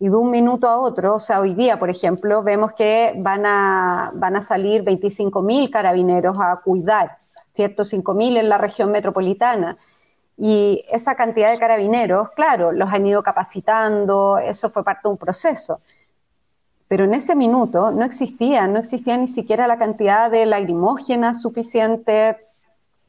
y 0.00 0.08
de 0.08 0.14
un 0.14 0.30
minuto 0.30 0.68
a 0.68 0.78
otro, 0.78 1.16
o 1.16 1.18
sea, 1.18 1.40
hoy 1.40 1.54
día, 1.54 1.78
por 1.78 1.90
ejemplo, 1.90 2.42
vemos 2.42 2.72
que 2.72 3.14
van 3.16 3.44
a, 3.44 4.12
van 4.14 4.36
a 4.36 4.40
salir 4.40 4.84
25.000 4.84 5.70
carabineros 5.70 6.36
a 6.40 6.60
cuidar, 6.62 7.18
¿cierto? 7.52 7.82
5.000 7.82 8.38
en 8.38 8.48
la 8.48 8.58
región 8.58 8.92
metropolitana. 8.92 9.76
Y 10.36 10.84
esa 10.88 11.16
cantidad 11.16 11.50
de 11.50 11.58
carabineros, 11.58 12.30
claro, 12.36 12.70
los 12.70 12.92
han 12.92 13.06
ido 13.06 13.24
capacitando, 13.24 14.38
eso 14.38 14.70
fue 14.70 14.84
parte 14.84 15.00
de 15.04 15.08
un 15.10 15.18
proceso. 15.18 15.80
Pero 16.86 17.04
en 17.04 17.14
ese 17.14 17.34
minuto 17.34 17.90
no 17.90 18.04
existía, 18.04 18.68
no 18.68 18.78
existía 18.78 19.16
ni 19.16 19.26
siquiera 19.26 19.66
la 19.66 19.78
cantidad 19.78 20.30
de 20.30 20.46
lagrimógenas 20.46 21.42
suficiente, 21.42 22.36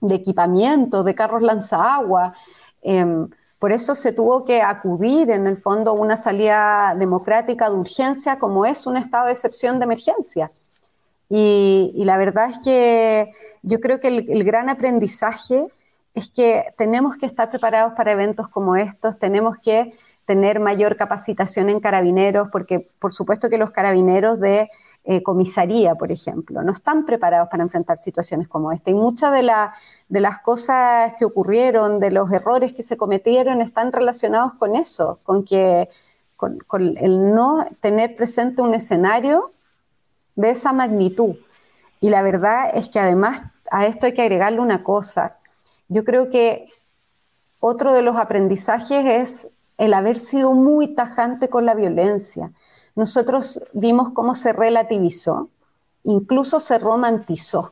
de 0.01 0.15
equipamiento, 0.15 1.03
de 1.03 1.13
carros 1.13 1.43
lanzagua. 1.43 2.34
Em, 2.81 3.29
por 3.59 3.71
eso 3.71 3.93
se 3.93 4.13
tuvo 4.13 4.45
que 4.45 4.61
acudir 4.61 5.29
en 5.29 5.45
el 5.45 5.57
fondo 5.57 5.91
a 5.91 5.93
una 5.93 6.17
salida 6.17 6.95
democrática 6.97 7.69
de 7.69 7.75
urgencia 7.75 8.39
como 8.39 8.65
es 8.65 8.87
un 8.87 8.97
estado 8.97 9.25
de 9.25 9.33
excepción 9.33 9.79
de 9.79 9.85
emergencia. 9.85 10.51
Y, 11.29 11.91
la 12.05 12.17
verdad 12.17 12.49
es 12.49 12.59
que 12.59 13.33
yo 13.61 13.79
creo 13.79 13.99
que 13.99 14.07
el 14.07 14.43
gran 14.43 14.69
aprendizaje 14.69 15.67
es 16.13 16.29
que 16.29 16.73
tenemos 16.77 17.17
que 17.17 17.25
estar 17.25 17.49
preparados 17.49 17.93
para 17.93 18.11
eventos 18.11 18.47
como 18.47 18.75
estos, 18.75 19.19
tenemos 19.19 19.57
que 19.59 19.93
tener 20.25 20.59
mayor 20.59 20.95
capacitación 20.95 21.69
en 21.69 21.79
carabineros, 21.79 22.49
porque 22.51 22.87
por 22.99 23.13
supuesto 23.13 23.49
que 23.49 23.57
los 23.57 23.71
carabineros 23.71 24.39
de 24.39 24.69
eh, 25.05 25.23
comisaría, 25.23 25.95
por 25.95 26.11
ejemplo, 26.11 26.61
no 26.61 26.71
están 26.71 27.05
preparados 27.05 27.49
para 27.49 27.63
enfrentar 27.63 27.97
situaciones 27.97 28.47
como 28.47 28.71
esta. 28.71 28.91
Y 28.91 28.93
muchas 28.93 29.31
de, 29.31 29.41
las 29.41 30.41
cosas 30.41 31.13
que 31.17 31.25
ocurrieron, 31.25 31.99
de 31.99 32.11
los 32.11 32.31
errores 32.31 32.73
que 32.73 32.83
se 32.83 32.97
cometieron, 32.97 33.61
están 33.61 33.91
relacionados 33.91 34.53
con 34.53 34.75
eso, 34.75 35.19
con 35.23 35.45
que 35.45 35.89
con, 36.35 36.59
el 36.97 37.33
no 37.33 37.65
tener 37.81 38.15
presente 38.15 38.61
un 38.61 38.73
escenario 38.73 39.51
de 40.35 40.51
esa 40.51 40.73
magnitud. 40.73 41.35
Y 42.01 42.09
la 42.09 42.21
verdad 42.21 42.71
es 42.73 42.89
que 42.89 42.99
además 42.99 43.41
a 43.71 43.85
esto 43.85 44.05
hay 44.05 44.13
que 44.13 44.21
agregarle 44.21 44.59
una 44.59 44.83
cosa. 44.83 45.35
Yo 45.87 46.03
creo 46.03 46.29
que 46.29 46.69
otro 47.59 47.93
de 47.93 48.01
los 48.01 48.15
aprendizajes 48.15 49.05
es 49.05 49.47
el 49.77 49.93
haber 49.93 50.19
sido 50.19 50.53
muy 50.53 50.93
tajante 50.93 51.49
con 51.49 51.65
la 51.65 51.73
violencia. 51.73 52.51
Nosotros 52.99 53.61
vimos 53.71 54.11
cómo 54.11 54.35
se 54.35 54.51
relativizó, 54.51 55.47
incluso 56.03 56.59
se 56.59 56.77
romantizó. 56.77 57.71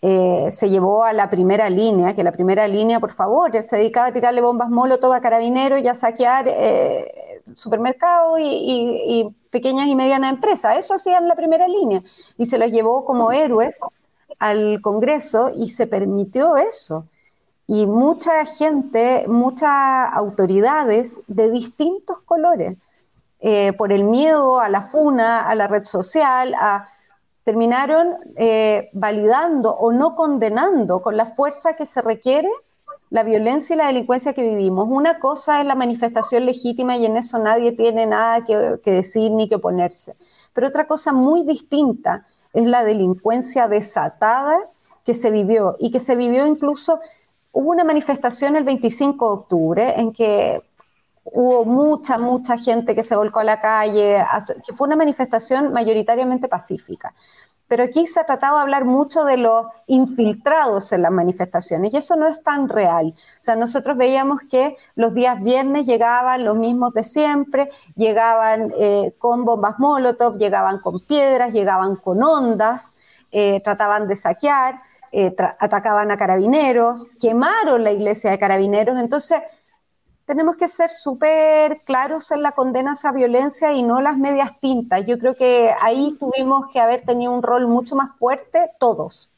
Eh, 0.00 0.48
se 0.52 0.70
llevó 0.70 1.04
a 1.04 1.12
la 1.12 1.28
primera 1.28 1.68
línea, 1.68 2.14
que 2.14 2.24
la 2.24 2.32
primera 2.32 2.66
línea, 2.66 2.98
por 2.98 3.12
favor, 3.12 3.52
se 3.62 3.76
dedicaba 3.76 4.06
a 4.06 4.12
tirarle 4.14 4.40
bombas 4.40 4.70
molotov 4.70 5.12
a 5.12 5.20
carabineros 5.20 5.82
y 5.82 5.88
a 5.88 5.94
saquear 5.94 6.46
eh, 6.48 7.42
supermercados 7.52 8.38
y, 8.40 9.28
pequeñas 9.50 9.86
y 9.88 9.94
medianas 9.94 10.32
empresas. 10.32 10.78
Eso 10.78 10.94
hacía 10.94 11.18
en 11.18 11.28
la 11.28 11.34
primera 11.34 11.68
línea. 11.68 12.02
Y 12.38 12.46
se 12.46 12.56
los 12.56 12.70
llevó 12.70 13.04
como 13.04 13.32
héroes 13.32 13.78
al 14.38 14.80
Congreso 14.80 15.50
y 15.54 15.68
se 15.68 15.86
permitió 15.86 16.56
eso 16.56 17.04
y 17.66 17.84
mucha 17.84 18.46
gente, 18.46 19.26
muchas 19.28 20.10
autoridades 20.14 21.20
de 21.26 21.50
distintos 21.50 22.20
colores, 22.22 22.78
eh, 23.40 23.72
por 23.72 23.92
el 23.92 24.04
miedo 24.04 24.60
a 24.60 24.68
la 24.68 24.82
funa, 24.82 25.48
a 25.48 25.54
la 25.54 25.66
red 25.68 25.84
social, 25.84 26.54
terminaron 27.44 28.16
eh, 28.36 28.90
validando 28.92 29.74
o 29.74 29.92
no 29.92 30.14
condenando 30.16 31.00
con 31.00 31.16
la 31.16 31.26
fuerza 31.26 31.76
que 31.76 31.86
se 31.86 32.02
requiere 32.02 32.50
la 33.10 33.22
violencia 33.22 33.74
y 33.74 33.76
la 33.78 33.86
delincuencia 33.86 34.34
que 34.34 34.42
vivimos. 34.42 34.86
Una 34.90 35.18
cosa 35.18 35.60
es 35.60 35.66
la 35.66 35.74
manifestación 35.74 36.44
legítima 36.44 36.96
y 36.96 37.06
en 37.06 37.16
eso 37.16 37.38
nadie 37.38 37.72
tiene 37.72 38.06
nada 38.06 38.44
que, 38.44 38.80
que 38.84 38.92
decir 38.92 39.30
ni 39.30 39.48
que 39.48 39.54
oponerse. 39.54 40.16
Pero 40.52 40.68
otra 40.68 40.86
cosa 40.86 41.12
muy 41.12 41.44
distinta 41.44 42.26
es 42.52 42.66
la 42.66 42.84
delincuencia 42.84 43.68
desatada 43.68 44.58
que 45.04 45.14
se 45.14 45.30
vivió 45.30 45.76
y 45.78 45.90
que 45.90 46.00
se 46.00 46.16
vivió 46.16 46.46
incluso 46.46 47.00
hubo 47.52 47.70
una 47.70 47.84
manifestación 47.84 48.56
el 48.56 48.64
25 48.64 49.26
de 49.26 49.32
octubre 49.32 50.00
en 50.00 50.12
que 50.12 50.62
hubo 51.32 51.64
mucha, 51.64 52.18
mucha 52.18 52.56
gente 52.58 52.94
que 52.94 53.02
se 53.02 53.16
volcó 53.16 53.40
a 53.40 53.44
la 53.44 53.60
calle, 53.60 54.24
que 54.66 54.72
fue 54.72 54.86
una 54.86 54.96
manifestación 54.96 55.72
mayoritariamente 55.72 56.48
pacífica. 56.48 57.14
Pero 57.68 57.84
aquí 57.84 58.06
se 58.06 58.18
ha 58.18 58.24
tratado 58.24 58.56
de 58.56 58.62
hablar 58.62 58.86
mucho 58.86 59.24
de 59.24 59.36
los 59.36 59.66
infiltrados 59.86 60.90
en 60.92 61.02
las 61.02 61.12
manifestaciones 61.12 61.92
y 61.92 61.98
eso 61.98 62.16
no 62.16 62.26
es 62.26 62.42
tan 62.42 62.68
real. 62.68 63.14
O 63.14 63.42
sea, 63.42 63.56
nosotros 63.56 63.96
veíamos 63.98 64.40
que 64.50 64.76
los 64.94 65.12
días 65.12 65.42
viernes 65.42 65.84
llegaban 65.84 66.46
los 66.46 66.56
mismos 66.56 66.94
de 66.94 67.04
siempre, 67.04 67.70
llegaban 67.94 68.72
eh, 68.78 69.12
con 69.18 69.44
bombas 69.44 69.78
molotov, 69.78 70.38
llegaban 70.38 70.80
con 70.80 71.00
piedras, 71.00 71.52
llegaban 71.52 71.96
con 71.96 72.22
ondas, 72.22 72.94
eh, 73.30 73.60
trataban 73.62 74.08
de 74.08 74.16
saquear. 74.16 74.80
Eh, 75.10 75.34
atacaban 75.58 76.10
a 76.10 76.18
carabineros, 76.18 77.06
quemaron 77.18 77.82
la 77.82 77.92
iglesia 77.92 78.30
de 78.30 78.38
carabineros. 78.38 78.98
Entonces, 78.98 79.40
tenemos 80.28 80.56
que 80.56 80.68
ser 80.68 80.90
súper 80.90 81.80
claros 81.84 82.30
en 82.30 82.42
la 82.42 82.52
condena 82.52 82.90
a 82.90 82.94
esa 82.94 83.12
violencia 83.12 83.72
y 83.72 83.82
no 83.82 84.02
las 84.02 84.18
medias 84.18 84.60
tintas. 84.60 85.06
Yo 85.06 85.18
creo 85.18 85.34
que 85.34 85.70
ahí 85.80 86.18
tuvimos 86.20 86.70
que 86.70 86.78
haber 86.78 87.02
tenido 87.06 87.32
un 87.32 87.42
rol 87.42 87.66
mucho 87.66 87.96
más 87.96 88.10
fuerte 88.18 88.70
todos, 88.78 89.30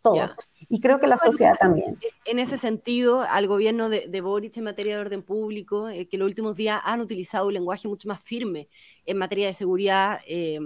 todos. 0.00 0.34
Y 0.70 0.80
creo 0.80 0.98
que 1.00 1.06
la 1.06 1.18
sociedad 1.18 1.54
también. 1.60 1.98
En 2.24 2.38
ese 2.38 2.56
sentido, 2.56 3.20
al 3.28 3.46
gobierno 3.46 3.90
de, 3.90 4.08
de 4.08 4.20
Boric 4.22 4.56
en 4.56 4.64
materia 4.64 4.94
de 4.94 5.02
orden 5.02 5.22
público, 5.22 5.90
eh, 5.90 6.08
que 6.08 6.16
los 6.16 6.26
últimos 6.26 6.56
días 6.56 6.80
han 6.82 7.02
utilizado 7.02 7.48
un 7.48 7.52
lenguaje 7.52 7.86
mucho 7.86 8.08
más 8.08 8.20
firme 8.22 8.68
en 9.04 9.18
materia 9.18 9.48
de 9.48 9.52
seguridad, 9.52 10.20
eh, 10.26 10.58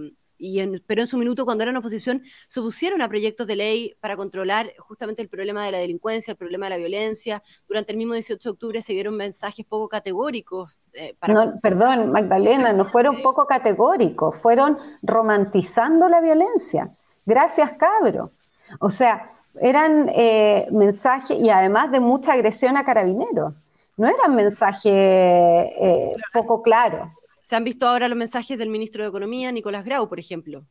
pero 0.87 1.03
en 1.03 1.07
su 1.07 1.19
minuto, 1.19 1.45
cuando 1.45 1.63
eran 1.63 1.77
oposición, 1.77 2.23
se 2.49 2.61
opusieron 2.61 3.03
a 3.03 3.09
proyectos 3.09 3.47
de 3.47 3.57
ley 3.57 3.95
para 4.01 4.17
controlar 4.17 4.73
justamente 4.79 5.23
el 5.23 5.29
problema 5.29 5.65
de 5.65 5.73
la 5.73 5.79
delincuencia, 5.79 6.33
el 6.33 6.37
problema 6.37 6.67
de 6.67 6.71
la 6.71 6.77
violencia. 6.77 7.43
Durante 7.69 7.93
el 7.93 7.99
mismo 7.99 8.15
18 8.15 8.49
de 8.49 8.53
octubre 8.53 8.83
se 8.83 8.93
vieron 8.93 9.17
mensajes 9.17 9.65
poco 9.67 9.89
categóricos. 9.89 10.79
Eh, 10.93 11.15
perdón, 11.21 12.13
Magdalena, 12.13 12.73
no 12.73 12.85
fueron 12.87 13.17
poco 13.23 13.47
categóricos, 13.47 14.37
fueron 14.39 14.79
romantizando 15.03 16.09
la 16.09 16.21
violencia. 16.21 16.91
Gracias, 17.25 17.73
cabro. 17.75 18.33
O 18.81 18.91
sea, 18.91 19.33
eran 19.61 20.11
eh, 20.15 20.67
mensajes 20.71 21.39
y 21.39 21.51
además 21.51 21.91
de 21.93 22.01
mucha 22.01 22.33
agresión 22.33 22.77
a 22.77 22.85
carabineros. 22.85 23.55
No 23.97 24.09
eran 24.09 24.35
mensajes 24.35 24.93
eh, 24.93 26.13
poco 26.33 26.63
claros. 26.63 27.09
Se 27.43 27.57
han 27.57 27.65
visto 27.65 27.89
ahora 27.89 28.09
los 28.09 28.17
mensajes 28.17 28.57
del 28.57 28.69
ministro 28.69 29.03
de 29.03 29.09
Economía, 29.09 29.51
Nicolás 29.51 29.85
Grau, 29.85 30.09
por 30.09 30.21
ejemplo. 30.21 30.65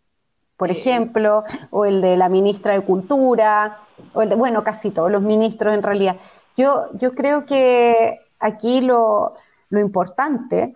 Por 0.55 0.69
eh, 0.69 0.73
ejemplo, 0.73 1.43
o 1.69 1.85
el 1.85 2.01
de 2.01 2.15
la 2.15 2.29
ministra 2.29 2.73
de 2.73 2.81
Cultura, 2.81 3.79
o 4.13 4.21
el 4.21 4.29
de, 4.29 4.35
bueno, 4.35 4.63
casi 4.63 4.89
todos 4.89 5.11
los 5.11 5.21
ministros 5.21 5.73
en 5.73 5.83
realidad. 5.83 6.15
Yo, 6.55 6.85
yo 6.93 7.13
creo 7.13 7.45
que 7.45 8.19
aquí 8.39 8.79
lo, 8.79 9.35
importante 9.71 10.75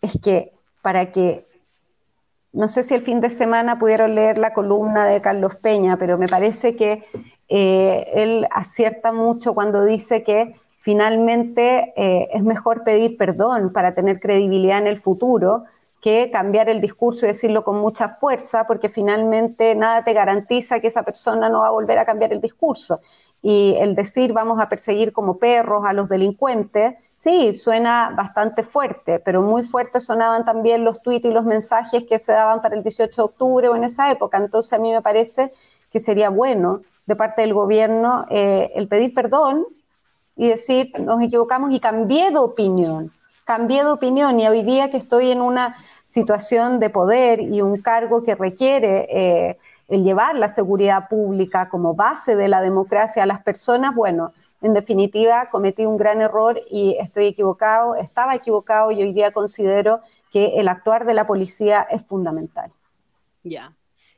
es 0.00 0.18
que 0.22 0.52
para 0.80 1.12
que, 1.12 1.46
no 2.52 2.68
sé 2.68 2.82
si 2.82 2.94
el 2.94 3.02
fin 3.02 3.20
de 3.20 3.28
semana 3.28 3.78
pudieron 3.78 4.14
leer 4.14 4.38
la 4.38 4.54
columna 4.54 5.04
de 5.04 5.20
Carlos 5.20 5.56
Peña, 5.56 5.98
pero 5.98 6.16
me 6.16 6.28
parece 6.28 6.76
que 6.76 7.04
eh, 7.48 8.10
él 8.14 8.46
acierta 8.50 9.12
mucho 9.12 9.54
cuando 9.54 9.84
dice 9.84 10.22
que 10.22 10.54
finalmente 10.86 11.92
eh, 11.96 12.28
es 12.32 12.44
mejor 12.44 12.84
pedir 12.84 13.16
perdón 13.16 13.72
para 13.72 13.92
tener 13.92 14.20
credibilidad 14.20 14.78
en 14.78 14.86
el 14.86 15.00
futuro 15.00 15.64
que 16.00 16.30
cambiar 16.30 16.68
el 16.68 16.80
discurso 16.80 17.26
y 17.26 17.30
decirlo 17.30 17.64
con 17.64 17.78
mucha 17.78 18.10
fuerza, 18.20 18.68
porque 18.68 18.88
finalmente 18.88 19.74
nada 19.74 20.04
te 20.04 20.12
garantiza 20.12 20.78
que 20.78 20.86
esa 20.86 21.02
persona 21.02 21.48
no 21.48 21.62
va 21.62 21.66
a 21.66 21.70
volver 21.72 21.98
a 21.98 22.04
cambiar 22.04 22.32
el 22.32 22.40
discurso. 22.40 23.00
Y 23.42 23.74
el 23.80 23.96
decir 23.96 24.32
vamos 24.32 24.60
a 24.60 24.68
perseguir 24.68 25.12
como 25.12 25.38
perros 25.38 25.84
a 25.84 25.92
los 25.92 26.08
delincuentes, 26.08 26.94
sí, 27.16 27.52
suena 27.52 28.14
bastante 28.16 28.62
fuerte, 28.62 29.18
pero 29.18 29.42
muy 29.42 29.64
fuerte 29.64 29.98
sonaban 29.98 30.44
también 30.44 30.84
los 30.84 31.02
tweets 31.02 31.24
y 31.24 31.32
los 31.32 31.44
mensajes 31.44 32.04
que 32.04 32.20
se 32.20 32.30
daban 32.30 32.62
para 32.62 32.76
el 32.76 32.84
18 32.84 33.22
de 33.22 33.24
octubre 33.24 33.68
o 33.68 33.74
en 33.74 33.82
esa 33.82 34.08
época. 34.12 34.38
Entonces 34.38 34.72
a 34.72 34.78
mí 34.78 34.92
me 34.92 35.02
parece 35.02 35.52
que 35.90 35.98
sería 35.98 36.30
bueno 36.30 36.82
de 37.06 37.16
parte 37.16 37.42
del 37.42 37.54
gobierno 37.54 38.24
eh, 38.30 38.70
el 38.76 38.86
pedir 38.86 39.12
perdón 39.14 39.66
y 40.36 40.48
decir, 40.48 40.92
nos 41.00 41.20
equivocamos 41.22 41.72
y 41.72 41.80
cambié 41.80 42.30
de 42.30 42.38
opinión, 42.38 43.10
cambié 43.44 43.82
de 43.82 43.90
opinión 43.90 44.38
y 44.38 44.46
hoy 44.46 44.62
día 44.62 44.90
que 44.90 44.98
estoy 44.98 45.30
en 45.30 45.40
una 45.40 45.76
situación 46.06 46.78
de 46.78 46.90
poder 46.90 47.40
y 47.40 47.62
un 47.62 47.80
cargo 47.80 48.22
que 48.22 48.34
requiere 48.34 49.06
eh, 49.10 49.58
el 49.88 50.04
llevar 50.04 50.36
la 50.36 50.48
seguridad 50.48 51.08
pública 51.08 51.68
como 51.68 51.94
base 51.94 52.36
de 52.36 52.48
la 52.48 52.60
democracia 52.60 53.22
a 53.22 53.26
las 53.26 53.42
personas, 53.42 53.94
bueno, 53.94 54.32
en 54.62 54.74
definitiva 54.74 55.48
cometí 55.50 55.84
un 55.86 55.96
gran 55.96 56.20
error 56.20 56.60
y 56.70 56.96
estoy 56.98 57.26
equivocado, 57.26 57.94
estaba 57.94 58.34
equivocado 58.34 58.90
y 58.90 59.02
hoy 59.02 59.12
día 59.12 59.32
considero 59.32 60.00
que 60.32 60.58
el 60.58 60.68
actuar 60.68 61.06
de 61.06 61.14
la 61.14 61.26
policía 61.26 61.86
es 61.90 62.04
fundamental. 62.04 62.70
Ya. 63.42 63.72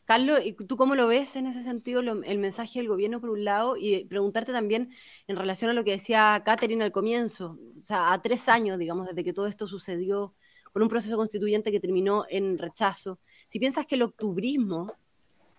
Carlos, 0.09 0.39
¿tú 0.67 0.79
cómo 0.79 0.95
lo 0.95 1.07
ves 1.07 1.37
en 1.37 1.47
ese 1.47 1.63
sentido 1.63 2.01
el 2.01 2.39
mensaje 2.39 2.79
del 2.79 2.89
gobierno 2.89 3.21
por 3.21 3.29
un 3.29 3.45
lado 3.45 3.77
y 3.77 4.07
preguntarte 4.07 4.53
también 4.53 4.91
en 5.27 5.37
relación 5.37 5.71
a 5.71 5.75
lo 5.75 5.85
que 5.85 5.91
decía 5.91 6.41
Catherine 6.47 6.83
al 6.83 6.93
comienzo, 6.93 7.59
o 7.77 7.79
sea, 7.79 8.15
a 8.15 8.23
tres 8.23 8.49
años, 8.49 8.79
digamos, 8.79 9.07
desde 9.07 9.23
que 9.23 9.35
todo 9.35 9.47
esto 9.47 9.69
sucedió 9.69 10.33
con 10.73 10.83
un 10.83 10.89
proceso 10.89 11.19
constituyente 11.19 11.71
que 11.71 11.79
terminó 11.79 12.25
en 12.31 12.57
rechazo, 12.57 13.19
si 13.49 13.59
piensas 13.59 13.85
que 13.85 13.97
el 13.97 14.03
octubrismo 14.03 14.95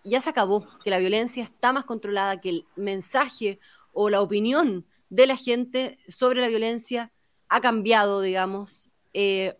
ya 0.04 0.20
se 0.20 0.32
acabó, 0.32 0.68
que 0.84 0.90
la 0.90 0.98
violencia 0.98 1.44
está 1.44 1.72
más 1.72 1.86
controlada, 1.86 2.42
que 2.42 2.50
el 2.50 2.66
mensaje 2.76 3.60
o 3.94 4.10
la 4.10 4.20
opinión 4.20 4.84
de 5.12 5.28
la 5.28 5.38
gente 5.38 6.00
sobre 6.08 6.42
la 6.42 6.48
violencia 6.48 7.12
ha 7.50 7.62
cambiado, 7.62 8.20
digamos, 8.22 8.90
eh, 9.14 9.60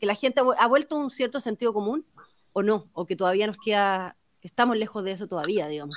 que 0.00 0.06
la 0.06 0.14
gente 0.14 0.40
ha 0.56 0.66
vuelto 0.66 0.96
a 0.96 1.00
un 1.00 1.10
cierto 1.10 1.40
sentido 1.40 1.74
común 1.74 2.06
o 2.54 2.62
no, 2.62 2.88
o 2.94 3.04
que 3.04 3.16
todavía 3.16 3.46
nos 3.46 3.58
queda 3.58 4.16
estamos 4.42 4.76
lejos 4.76 5.04
de 5.04 5.12
eso 5.12 5.26
todavía, 5.26 5.68
digamos. 5.68 5.96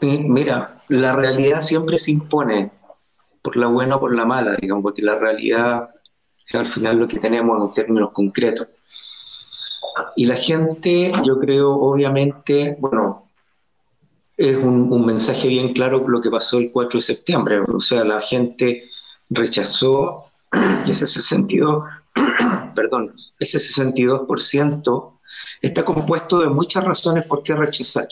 Mira, 0.00 0.82
la 0.88 1.14
realidad 1.14 1.60
siempre 1.62 1.98
se 1.98 2.10
impone, 2.10 2.72
por 3.42 3.56
la 3.56 3.66
buena 3.66 3.96
o 3.96 4.00
por 4.00 4.14
la 4.14 4.24
mala, 4.24 4.56
digamos, 4.56 4.82
porque 4.82 5.02
la 5.02 5.18
realidad 5.18 5.90
es 6.48 6.54
al 6.54 6.66
final 6.66 6.98
lo 6.98 7.08
que 7.08 7.18
tenemos 7.18 7.60
en 7.60 7.72
términos 7.72 8.10
concretos. 8.12 8.68
Y 10.16 10.24
la 10.26 10.36
gente, 10.36 11.12
yo 11.24 11.38
creo, 11.38 11.72
obviamente, 11.72 12.76
bueno, 12.78 13.28
es 14.36 14.56
un, 14.56 15.04
mensaje 15.04 15.48
bien 15.48 15.72
claro 15.72 16.06
lo 16.06 16.20
que 16.20 16.30
pasó 16.30 16.58
el 16.58 16.70
4 16.72 16.98
de 16.98 17.02
septiembre. 17.02 17.60
O 17.60 17.80
sea, 17.80 18.04
la 18.04 18.20
gente 18.20 18.84
rechazó, 19.28 20.26
y 20.86 20.90
ese 20.90 21.06
sentido, 21.06 21.84
perdón, 22.74 23.14
ese 23.38 23.58
62% 23.58 25.18
está 25.60 25.84
compuesto 25.84 26.40
de 26.40 26.48
muchas 26.48 26.84
razones 26.84 27.26
por 27.26 27.42
qué 27.42 27.54
rechazar. 27.54 28.08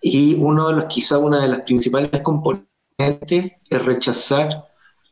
Y 0.00 0.34
uno 0.34 0.68
de 0.68 0.74
los, 0.74 0.84
quizá 0.86 1.18
una 1.18 1.42
de 1.42 1.48
las 1.48 1.60
principales 1.62 2.22
componentes 2.22 3.52
es 3.68 3.84
rechazar 3.84 4.64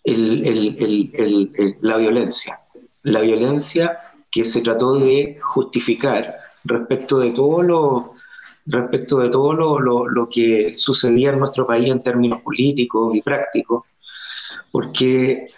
la 0.04 1.96
violencia. 1.96 2.58
La 3.02 3.20
violencia 3.20 3.98
que 4.30 4.44
se 4.44 4.62
trató 4.62 4.94
de 4.94 5.38
justificar 5.40 6.38
respecto 6.64 7.18
de 7.18 7.30
todo 7.30 7.62
lo 7.62 8.14
respecto 8.68 9.18
de 9.18 9.30
todo 9.30 9.54
lo, 9.54 10.06
lo 10.06 10.28
que 10.28 10.76
sucedía 10.76 11.30
en 11.30 11.38
nuestro 11.38 11.66
país 11.66 11.90
en 11.90 12.02
términos 12.02 12.42
políticos 12.42 13.16
y 13.16 13.22
prácticos, 13.22 13.84
porque 14.70 15.48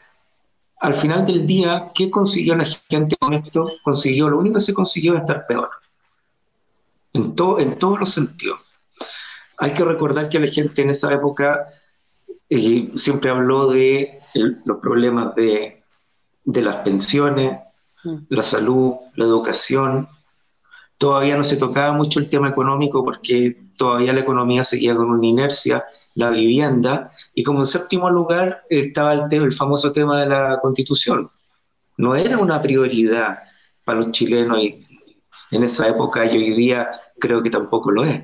al 0.80 0.94
final 0.94 1.26
del 1.26 1.46
día, 1.46 1.90
¿qué 1.94 2.10
consiguió 2.10 2.56
la 2.56 2.64
gente 2.64 3.14
con 3.16 3.34
esto? 3.34 3.70
Consiguió, 3.84 4.30
lo 4.30 4.38
único 4.38 4.54
que 4.54 4.60
se 4.60 4.74
consiguió 4.74 5.14
es 5.14 5.20
estar 5.20 5.46
peor. 5.46 5.68
En, 7.12 7.34
en 7.58 7.78
todos 7.78 8.00
los 8.00 8.10
sentidos. 8.10 8.60
Hay 9.58 9.74
que 9.74 9.84
recordar 9.84 10.30
que 10.30 10.40
la 10.40 10.46
gente 10.46 10.80
en 10.80 10.90
esa 10.90 11.12
época 11.12 11.66
eh, 12.48 12.90
siempre 12.96 13.30
habló 13.30 13.68
de 13.68 14.20
los 14.64 14.78
problemas 14.78 15.34
de, 15.34 15.82
de 16.44 16.62
las 16.62 16.76
pensiones, 16.76 17.58
mm. 18.02 18.16
la 18.30 18.42
salud, 18.42 18.94
la 19.16 19.24
educación. 19.26 20.08
Todavía 21.00 21.34
no 21.34 21.42
se 21.42 21.56
tocaba 21.56 21.94
mucho 21.94 22.20
el 22.20 22.28
tema 22.28 22.50
económico 22.50 23.02
porque 23.02 23.56
todavía 23.78 24.12
la 24.12 24.20
economía 24.20 24.64
seguía 24.64 24.94
con 24.94 25.08
una 25.08 25.26
inercia 25.26 25.82
la 26.14 26.28
vivienda, 26.28 27.10
y 27.34 27.42
como 27.42 27.64
séptimo 27.64 28.10
lugar 28.10 28.64
estaba 28.68 29.14
el, 29.14 29.32
el 29.32 29.52
famoso 29.52 29.92
tema 29.92 30.20
de 30.20 30.26
la 30.26 30.58
constitución. 30.60 31.30
No 31.96 32.14
era 32.14 32.36
una 32.36 32.60
prioridad 32.60 33.38
para 33.84 34.00
los 34.00 34.10
chilenos 34.10 34.58
y 34.58 34.84
en 35.50 35.64
esa 35.64 35.88
época 35.88 36.26
y 36.26 36.36
hoy 36.36 36.50
día 36.50 36.90
creo 37.18 37.42
que 37.42 37.48
tampoco 37.48 37.90
lo 37.90 38.04
es. 38.04 38.22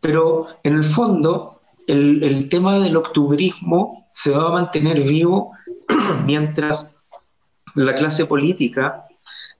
Pero 0.00 0.46
en 0.62 0.76
el 0.76 0.84
fondo, 0.84 1.60
el, 1.88 2.22
el 2.22 2.48
tema 2.48 2.78
del 2.78 2.96
octubrismo 2.96 4.06
se 4.10 4.30
va 4.30 4.48
a 4.48 4.52
mantener 4.52 5.00
vivo 5.02 5.50
mientras 6.24 6.86
la 7.74 7.96
clase 7.96 8.26
política 8.26 9.03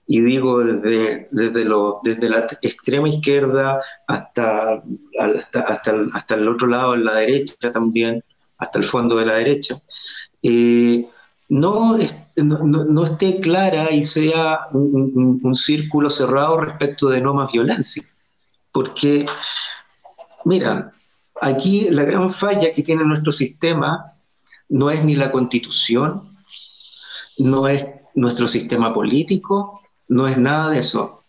y 0.07 0.21
digo 0.21 0.63
desde, 0.63 1.27
desde, 1.31 1.65
lo, 1.65 1.99
desde 2.03 2.29
la 2.29 2.47
extrema 2.61 3.09
izquierda 3.09 3.81
hasta, 4.07 4.83
hasta, 5.19 5.61
hasta, 5.61 5.91
el, 5.91 6.09
hasta 6.13 6.35
el 6.35 6.47
otro 6.47 6.67
lado, 6.67 6.93
en 6.93 7.05
la 7.05 7.15
derecha 7.15 7.71
también, 7.71 8.23
hasta 8.57 8.79
el 8.79 8.85
fondo 8.85 9.15
de 9.15 9.25
la 9.25 9.35
derecha, 9.35 9.81
eh, 10.43 11.07
no, 11.49 11.97
no, 12.37 12.85
no, 12.85 13.05
esté 13.05 13.39
clara 13.39 13.91
y 13.91 14.03
sea 14.03 14.67
un, 14.73 15.39
un, 15.43 15.55
círculo 15.55 16.09
cerrado 16.09 16.59
respecto 16.59 17.09
de 17.09 17.21
no 17.21 17.33
más 17.33 17.51
violencia. 17.51 18.03
Porque, 18.71 19.25
mira, 20.43 20.91
aquí 21.41 21.89
la 21.89 22.03
gran 22.03 22.29
falla 22.29 22.73
que 22.73 22.83
tiene 22.83 23.03
nuestro 23.03 23.31
sistema 23.31 24.13
no 24.69 24.89
es 24.89 25.03
ni 25.03 25.15
la 25.15 25.31
constitución, 25.31 26.35
no 27.37 27.67
es 27.67 27.87
nuestro 28.15 28.47
sistema 28.47 28.93
político, 28.93 29.81
no 30.07 30.27
es 30.27 30.37
nada 30.37 30.69
de 30.71 30.79
eso. 30.79 31.23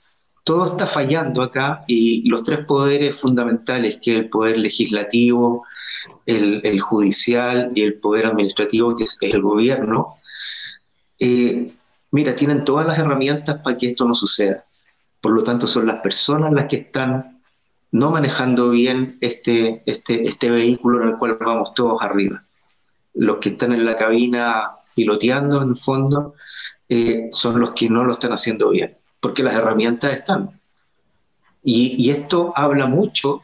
Todo 0.44 0.66
está 0.66 0.86
fallando 0.86 1.42
acá 1.42 1.84
y 1.86 2.28
los 2.28 2.44
tres 2.44 2.64
poderes 2.64 3.16
fundamentales, 3.16 3.98
que 4.00 4.12
es 4.12 4.18
el 4.20 4.28
poder 4.28 4.58
legislativo, 4.58 5.64
el, 6.24 6.80
judicial 6.80 7.72
y 7.74 7.82
el 7.82 7.94
poder 7.94 8.26
administrativo, 8.26 8.94
que 8.94 9.04
es 9.04 9.18
el 9.22 9.42
gobierno, 9.42 10.16
eh, 11.18 11.72
mira, 12.10 12.34
tienen 12.36 12.64
todas 12.64 12.86
las 12.86 12.98
herramientas 12.98 13.60
para 13.62 13.76
que 13.76 13.88
esto 13.88 14.06
no 14.06 14.14
suceda. 14.14 14.64
Por 15.20 15.32
lo 15.32 15.42
tanto, 15.42 15.66
son 15.66 15.86
las 15.86 16.00
personas 16.00 16.52
las 16.52 16.66
que 16.66 16.76
están 16.76 17.38
no 17.92 18.10
manejando 18.10 18.70
bien 18.70 19.16
este, 19.20 19.82
este, 19.86 20.26
este 20.26 20.50
vehículo 20.50 21.02
en 21.02 21.08
el 21.08 21.16
cual 21.16 21.38
vamos 21.40 21.74
todos 21.74 22.02
arriba. 22.02 22.44
Los 23.14 23.38
que 23.38 23.50
están 23.50 23.72
en 23.72 23.84
la 23.84 23.96
cabina 23.96 24.70
piloteando, 24.94 25.62
en 25.62 25.70
el 25.70 25.76
fondo, 25.76 26.34
eh, 26.88 27.28
son 27.30 27.60
los 27.60 27.74
que 27.74 27.88
no 27.88 28.04
lo 28.04 28.12
están 28.12 28.32
haciendo 28.32 28.70
bien, 28.70 28.96
porque 29.20 29.42
las 29.42 29.54
herramientas 29.54 30.12
están. 30.12 30.60
Y, 31.62 32.10
esto 32.10 32.52
habla 32.54 32.86
mucho 32.86 33.42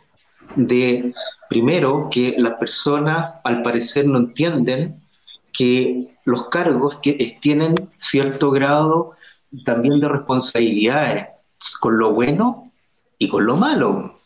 de, 0.55 1.13
primero, 1.49 2.09
que 2.09 2.37
las 2.39 2.55
personas 2.55 3.35
al 3.43 3.63
parecer 3.63 4.07
no 4.07 4.19
entienden 4.19 5.03
que 5.53 6.17
los 6.25 6.49
cargos 6.49 7.01
tienen 7.01 7.75
cierto 7.97 8.53
grado 8.53 9.15
también 9.65 9.99
de 9.99 10.09
responsabilidades 10.09 11.27
con 11.81 11.99
lo 11.99 12.13
bueno 12.13 12.71
y 13.19 13.29
con 13.29 13.45
lo 13.45 13.57
malo. 13.57 14.21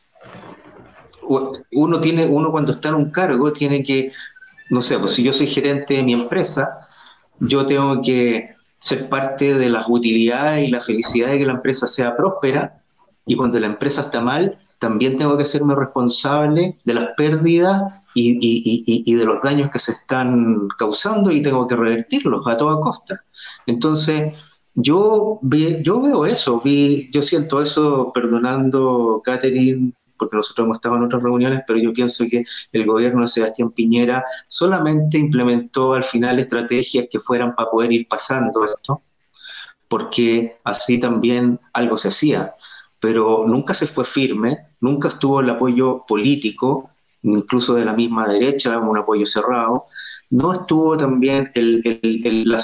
Uno 1.73 2.01
tiene, 2.01 2.27
uno 2.27 2.51
cuando 2.51 2.73
está 2.73 2.91
en 2.91 2.97
un 2.97 3.11
cargo 3.11 3.51
tiene 3.53 3.83
que, 3.83 4.13
no 4.69 4.83
sé, 4.83 4.99
pues 4.99 5.13
si 5.13 5.23
yo 5.23 5.33
soy 5.33 5.47
gerente 5.47 5.95
de 5.95 6.03
mi 6.03 6.13
empresa, 6.13 6.87
yo 7.41 7.65
tengo 7.65 8.03
que 8.03 8.56
ser 8.87 9.09
parte 9.09 9.55
de 9.55 9.69
las 9.69 9.87
utilidades 9.89 10.69
y 10.69 10.71
la 10.71 10.81
felicidad 10.81 11.33
de 11.33 11.39
que 11.39 11.47
la 11.47 11.55
empresa 11.55 11.89
sea 11.89 12.17
próspera 12.17 12.85
y 13.27 13.35
cuando 13.35 13.59
la 13.59 13.67
empresa 13.67 14.03
está 14.03 14.21
mal, 14.21 14.61
también 14.79 15.17
tengo 15.17 15.37
que 15.37 15.45
serme 15.45 15.75
responsable 15.75 16.77
de 16.85 16.95
las 16.95 17.09
pérdidas 17.17 17.83
y, 18.15 19.15
de 19.17 19.25
los 19.25 19.43
daños 19.43 19.73
que 19.73 19.81
se 19.81 19.91
están 19.91 20.69
causando 20.79 21.33
y 21.33 21.43
tengo 21.43 21.67
que 21.67 21.75
revertirlos 21.75 22.47
a 22.47 22.57
toda 22.57 22.81
costa. 22.81 23.25
Entonces, 23.67 24.35
yo, 24.77 25.41
yo 25.83 26.01
veo 26.01 26.25
eso, 26.25 26.63
yo 26.65 27.23
siento 27.23 27.61
eso, 27.61 28.13
perdonando, 28.15 29.21
Catherine, 29.25 29.95
porque 30.19 30.37
nosotros 30.37 30.65
hemos 30.65 30.77
estado 30.77 30.97
en 30.97 31.05
otras 31.05 31.23
reuniones, 31.23 31.63
pero 31.67 31.79
yo 31.79 31.93
pienso 31.93 32.25
que 32.31 32.45
el 32.73 32.87
gobierno 32.87 33.23
de 33.23 33.29
Sebastián 33.29 33.71
Piñera 33.71 34.25
solamente 34.47 35.19
implementó 35.19 35.95
al 35.95 36.05
final 36.05 36.39
estrategias 36.39 37.07
que 37.11 37.19
fueran 37.19 37.55
para 37.55 37.71
poder 37.71 37.93
ir 37.93 38.09
pasando 38.09 38.65
esto, 38.65 39.03
porque 39.89 40.59
así 40.65 40.99
también 40.99 41.61
algo 41.73 41.97
se 41.97 42.09
hacía, 42.09 42.55
pero 43.01 43.45
nunca 43.47 43.75
se 43.75 43.87
fue 43.87 44.05
firme, 44.05 44.59
nunca 44.81 45.09
estuvo 45.09 45.41
el 45.41 45.51
apoyo 45.51 46.05
político, 46.07 46.91
incluso 47.23 47.75
de 47.75 47.85
la 47.85 47.93
misma 47.93 48.29
derecha, 48.29 48.79
un 48.79 48.99
apoyo 48.99 49.27
cerrado, 49.27 49.87
no 50.31 50.53
estuvo 50.53 50.97
también 50.97 51.51
la, 51.55 52.61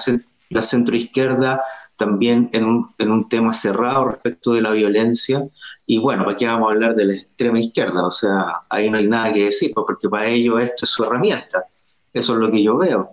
la 0.51 0.63
centroizquierda 0.63 1.63
también 2.03 2.51
en 2.53 2.65
un, 2.65 2.95
en 2.99 3.13
un, 3.13 3.29
tema 3.29 3.53
cerrado 3.55 4.07
respecto 4.07 4.55
de 4.55 4.61
la 4.61 4.73
violencia. 4.73 5.41
Y 5.87 5.99
bueno, 5.99 6.25
¿para 6.25 6.37
qué 6.37 6.47
vamos 6.47 6.69
a 6.69 6.73
hablar 6.73 6.97
de 6.97 7.05
la 7.05 7.15
extrema 7.15 7.61
izquierda? 7.61 8.05
O 8.05 8.11
sea, 8.11 8.63
ahí 8.69 8.91
no 8.91 8.99
hay 8.99 9.07
nada 9.07 9.33
que 9.33 9.45
decir, 9.45 9.71
pues, 9.73 9.85
porque 9.87 10.09
para 10.09 10.27
ellos 10.27 10.61
esto 10.61 10.85
es 10.85 10.91
su 10.91 11.05
herramienta. 11.05 11.65
Eso 12.13 12.33
es 12.33 12.39
lo 12.41 12.51
que 12.51 12.61
yo 12.61 12.77
veo. 12.77 13.11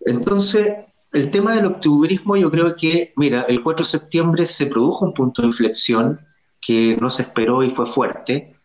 Entonces, 0.00 0.86
el 1.12 1.30
tema 1.30 1.54
del 1.54 1.66
octubrismo, 1.66 2.34
yo 2.34 2.50
creo 2.50 2.74
que, 2.74 3.12
mira, 3.16 3.42
el 3.42 3.62
4 3.62 3.84
de 3.84 3.90
septiembre 3.90 4.46
se 4.46 4.66
produjo 4.66 5.04
un 5.04 5.12
punto 5.12 5.42
de 5.42 5.48
inflexión 5.48 6.18
que 6.62 6.96
no 6.98 7.10
se 7.10 7.24
esperó 7.24 7.62
y 7.62 7.68
fue 7.68 7.84
fuerte. 7.84 8.56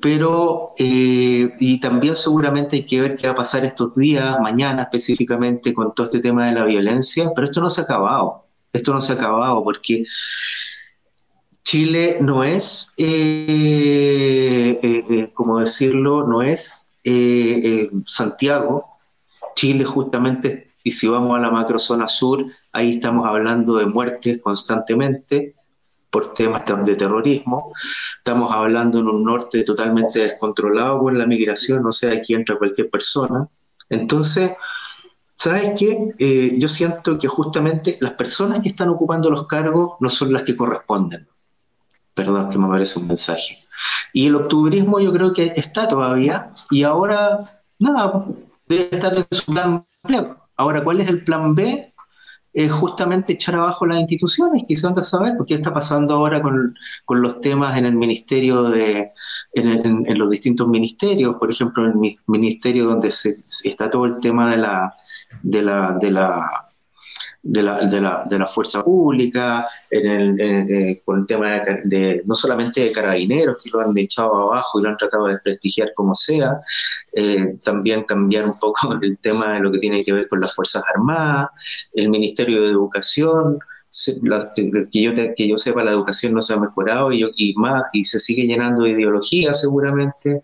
Pero, 0.00 0.72
eh, 0.78 1.54
y 1.58 1.80
también 1.80 2.16
seguramente 2.16 2.76
hay 2.76 2.86
que 2.86 3.00
ver 3.00 3.16
qué 3.16 3.26
va 3.26 3.32
a 3.32 3.36
pasar 3.36 3.64
estos 3.64 3.94
días, 3.96 4.38
mañana 4.40 4.82
específicamente, 4.82 5.74
con 5.74 5.94
todo 5.94 6.06
este 6.06 6.20
tema 6.20 6.46
de 6.46 6.52
la 6.52 6.64
violencia, 6.64 7.30
pero 7.34 7.46
esto 7.46 7.60
no 7.60 7.70
se 7.70 7.80
ha 7.80 7.84
acabado, 7.84 8.46
esto 8.72 8.92
no 8.92 9.00
se 9.00 9.12
ha 9.12 9.16
acabado 9.16 9.62
porque 9.64 10.04
Chile 11.62 12.18
no 12.20 12.44
es, 12.44 12.94
eh, 12.96 14.78
eh, 14.82 15.30
como 15.34 15.58
decirlo, 15.58 16.26
no 16.26 16.42
es 16.42 16.94
Santiago, 18.06 18.98
Chile 19.54 19.84
justamente, 19.84 20.74
y 20.84 20.92
si 20.92 21.08
vamos 21.08 21.36
a 21.36 21.40
la 21.40 21.50
macrozona 21.50 22.06
sur, 22.06 22.46
ahí 22.72 22.92
estamos 22.92 23.26
hablando 23.26 23.76
de 23.76 23.86
muertes 23.86 24.40
constantemente, 24.40 25.55
por 26.16 26.32
temas 26.32 26.64
de 26.64 26.96
terrorismo. 26.96 27.74
Estamos 28.16 28.50
hablando 28.50 29.00
en 29.00 29.06
un 29.06 29.22
norte 29.22 29.62
totalmente 29.64 30.20
descontrolado 30.20 30.98
con 30.98 31.18
la 31.18 31.26
migración, 31.26 31.82
no 31.82 31.92
sé, 31.92 32.10
aquí 32.10 32.32
entra 32.32 32.56
cualquier 32.56 32.88
persona. 32.88 33.46
Entonces, 33.90 34.52
¿sabes 35.34 35.74
qué? 35.78 36.14
Eh, 36.18 36.54
yo 36.56 36.68
siento 36.68 37.18
que 37.18 37.28
justamente 37.28 37.98
las 38.00 38.14
personas 38.14 38.60
que 38.60 38.70
están 38.70 38.88
ocupando 38.88 39.28
los 39.28 39.46
cargos 39.46 39.96
no 40.00 40.08
son 40.08 40.32
las 40.32 40.44
que 40.44 40.56
corresponden. 40.56 41.28
Perdón, 42.14 42.48
que 42.48 42.56
me 42.56 42.68
parece 42.68 42.98
un 42.98 43.08
mensaje. 43.08 43.58
Y 44.14 44.28
el 44.28 44.36
octubrismo 44.36 44.98
yo 45.00 45.12
creo 45.12 45.34
que 45.34 45.52
está 45.54 45.86
todavía 45.86 46.50
y 46.70 46.82
ahora, 46.82 47.60
nada, 47.78 48.24
debe 48.66 48.88
estar 48.90 49.14
en 49.14 49.26
su 49.30 49.52
plan 49.52 49.84
B. 50.04 50.34
Ahora, 50.56 50.82
¿cuál 50.82 51.02
es 51.02 51.08
el 51.10 51.22
plan 51.24 51.54
B? 51.54 51.92
Es 52.56 52.72
justamente 52.72 53.34
echar 53.34 53.54
abajo 53.54 53.84
las 53.84 54.00
instituciones, 54.00 54.64
quizás 54.66 54.94
de 54.94 55.02
saber, 55.02 55.34
porque 55.36 55.52
está 55.52 55.74
pasando 55.74 56.14
ahora 56.14 56.40
con, 56.40 56.74
los 57.20 57.40
temas 57.42 57.76
en 57.76 57.84
el 57.84 57.94
ministerio 57.94 58.62
de, 58.62 59.12
en, 59.52 60.18
los 60.18 60.30
distintos 60.30 60.66
ministerios, 60.66 61.36
por 61.38 61.50
ejemplo, 61.50 61.84
en 61.84 62.02
el 62.02 62.16
ministerio 62.26 62.86
donde 62.86 63.12
se, 63.12 63.34
está 63.64 63.90
todo 63.90 64.06
el 64.06 64.20
tema 64.20 64.50
de 64.50 64.56
la, 64.56 64.94
de 65.42 66.10
la 66.10 66.65
de 67.48 67.62
la, 67.62 67.86
de 67.86 68.00
la, 68.00 68.24
de 68.28 68.38
la 68.38 68.46
fuerza 68.46 68.82
pública, 68.82 69.68
en 69.90 70.06
el, 70.06 70.40
eh, 70.40 71.00
con 71.04 71.20
el 71.20 71.26
tema 71.26 71.62
de, 71.84 72.22
no 72.26 72.34
solamente 72.34 72.80
de 72.82 72.92
carabineros 72.92 73.62
que 73.62 73.70
lo 73.70 73.80
han 73.80 73.96
echado 73.96 74.34
abajo 74.34 74.78
y 74.78 74.82
lo 74.82 74.88
han 74.88 74.96
tratado 74.96 75.26
de 75.26 75.34
desprestigiar 75.34 75.92
como 75.94 76.14
sea, 76.14 76.60
eh, 77.12 77.56
también 77.62 78.02
cambiar 78.02 78.46
un 78.46 78.58
poco 78.58 78.98
el 79.02 79.18
tema 79.18 79.54
de 79.54 79.60
lo 79.60 79.70
que 79.70 79.78
tiene 79.78 80.04
que 80.04 80.12
ver 80.12 80.28
con 80.28 80.40
las 80.40 80.54
Fuerzas 80.54 80.82
Armadas, 80.94 81.48
el 81.94 82.08
Ministerio 82.08 82.62
de 82.62 82.70
Educación, 82.70 83.58
que, 84.92 85.02
yo 85.02 85.14
que 85.14 85.48
yo 85.48 85.56
sepa 85.56 85.82
la 85.82 85.92
educación 85.92 86.34
no 86.34 86.42
se 86.42 86.52
ha 86.52 86.58
mejorado 86.58 87.12
y, 87.12 87.24
y 87.36 87.54
más 87.54 87.84
y 87.94 88.04
se 88.04 88.18
sigue 88.18 88.46
llenando 88.46 88.82
de 88.82 88.90
ideología 88.90 89.54
seguramente 89.54 90.42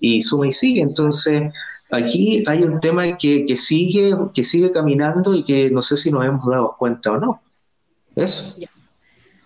y 0.00 0.22
suma 0.22 0.46
y 0.46 0.52
sigue. 0.52 0.80
Entonces 0.80 1.52
aquí 1.90 2.44
hay 2.46 2.62
un 2.62 2.80
tema 2.80 3.16
que, 3.16 3.56
sigue, 3.56 4.14
que 4.34 4.44
sigue 4.44 4.70
caminando 4.70 5.34
y 5.34 5.44
que 5.44 5.70
no 5.70 5.82
sé 5.82 5.96
si 5.96 6.10
nos 6.10 6.24
hemos 6.24 6.46
dado 6.46 6.76
cuenta 6.78 7.12
o 7.12 7.18
no. 7.18 7.40
Eso. 8.16 8.56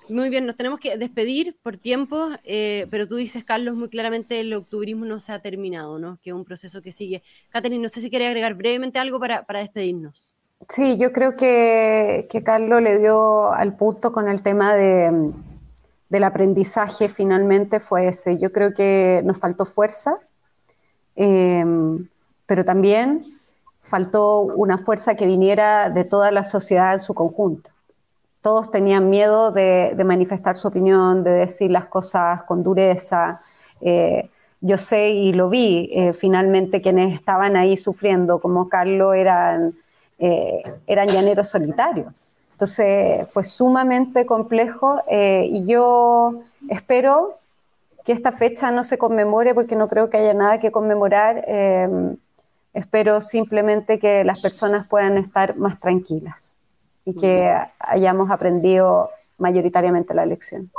Muy 0.08 0.30
bien, 0.30 0.46
nos 0.46 0.56
tenemos 0.56 0.80
que 0.80 0.96
despedir 0.96 1.56
por 1.62 1.76
tiempo, 1.76 2.30
eh, 2.44 2.86
pero 2.90 3.06
tú 3.06 3.16
dices, 3.16 3.44
Carlos, 3.44 3.76
muy 3.76 3.88
claramente 3.90 4.40
el 4.40 4.54
octubrismo 4.54 5.04
no 5.04 5.20
se 5.20 5.32
ha 5.32 5.40
terminado, 5.40 5.98
¿no? 5.98 6.18
Que 6.22 6.30
es 6.30 6.36
un 6.36 6.44
proceso 6.44 6.80
que 6.80 6.92
sigue. 6.92 7.22
Catherine, 7.50 7.82
no 7.82 7.90
sé 7.90 8.00
si 8.00 8.08
quiere 8.08 8.26
agregar 8.26 8.54
brevemente 8.54 8.98
algo 8.98 9.20
para, 9.20 9.44
despedirnos. 9.46 10.34
Sí, 10.70 10.96
yo 10.96 11.12
creo 11.12 11.36
que, 11.36 12.26
Carlos 12.42 12.82
le 12.82 12.98
dio 12.98 13.52
al 13.52 13.76
punto 13.76 14.10
con 14.10 14.28
el 14.28 14.42
tema 14.42 14.74
de, 14.74 15.30
del 16.08 16.24
aprendizaje 16.24 17.10
finalmente 17.10 17.78
fue 17.78 18.08
ese. 18.08 18.38
Yo 18.38 18.50
creo 18.50 18.72
que 18.72 19.20
nos 19.24 19.36
faltó 19.38 19.66
fuerza. 19.66 20.18
Eh, 21.16 21.64
pero 22.48 22.64
también 22.64 23.38
faltó 23.82 24.40
una 24.40 24.78
fuerza 24.78 25.14
que 25.14 25.26
viniera 25.26 25.90
de 25.90 26.04
toda 26.04 26.30
la 26.32 26.44
sociedad 26.44 26.94
en 26.94 26.98
su 26.98 27.12
conjunto. 27.14 27.70
Todos 28.40 28.70
tenían 28.70 29.10
miedo 29.10 29.52
de, 29.52 29.94
manifestar 30.04 30.56
su 30.56 30.68
opinión, 30.68 31.22
de 31.22 31.30
decir 31.30 31.70
las 31.70 31.86
cosas 31.86 32.42
con 32.44 32.62
dureza. 32.62 33.40
Eh, 33.82 34.30
yo 34.62 34.78
sé 34.78 35.10
y 35.10 35.34
lo 35.34 35.50
vi, 35.50 35.90
eh, 35.92 36.14
finalmente 36.14 36.80
quienes 36.80 37.14
estaban 37.14 37.54
ahí 37.54 37.76
sufriendo, 37.76 38.40
como 38.40 38.70
Carlos, 38.70 39.14
eran, 39.14 39.74
eh, 40.18 40.62
eran 40.86 41.08
llaneros 41.08 41.50
solitarios. 41.50 42.12
Entonces 42.52 43.28
fue 43.30 43.44
sumamente 43.44 44.24
complejo 44.24 45.00
y 45.08 45.66
yo 45.66 46.40
espero 46.68 47.38
que 48.04 48.12
esta 48.12 48.32
fecha 48.32 48.72
no 48.72 48.82
se 48.82 48.98
conmemore 48.98 49.54
porque 49.54 49.76
no 49.76 49.86
creo 49.86 50.10
que 50.10 50.16
haya 50.16 50.34
nada 50.34 50.58
que 50.58 50.72
conmemorar 50.72 51.44
Espero 52.78 53.20
simplemente 53.20 53.98
que 53.98 54.22
las 54.22 54.40
personas 54.40 54.86
puedan 54.86 55.18
estar 55.18 55.56
más 55.56 55.80
tranquilas 55.80 56.58
y 57.04 57.16
que 57.16 57.52
hayamos 57.80 58.30
aprendido 58.30 59.10
mayoritariamente 59.36 60.14
la 60.14 60.24
lección. 60.24 60.70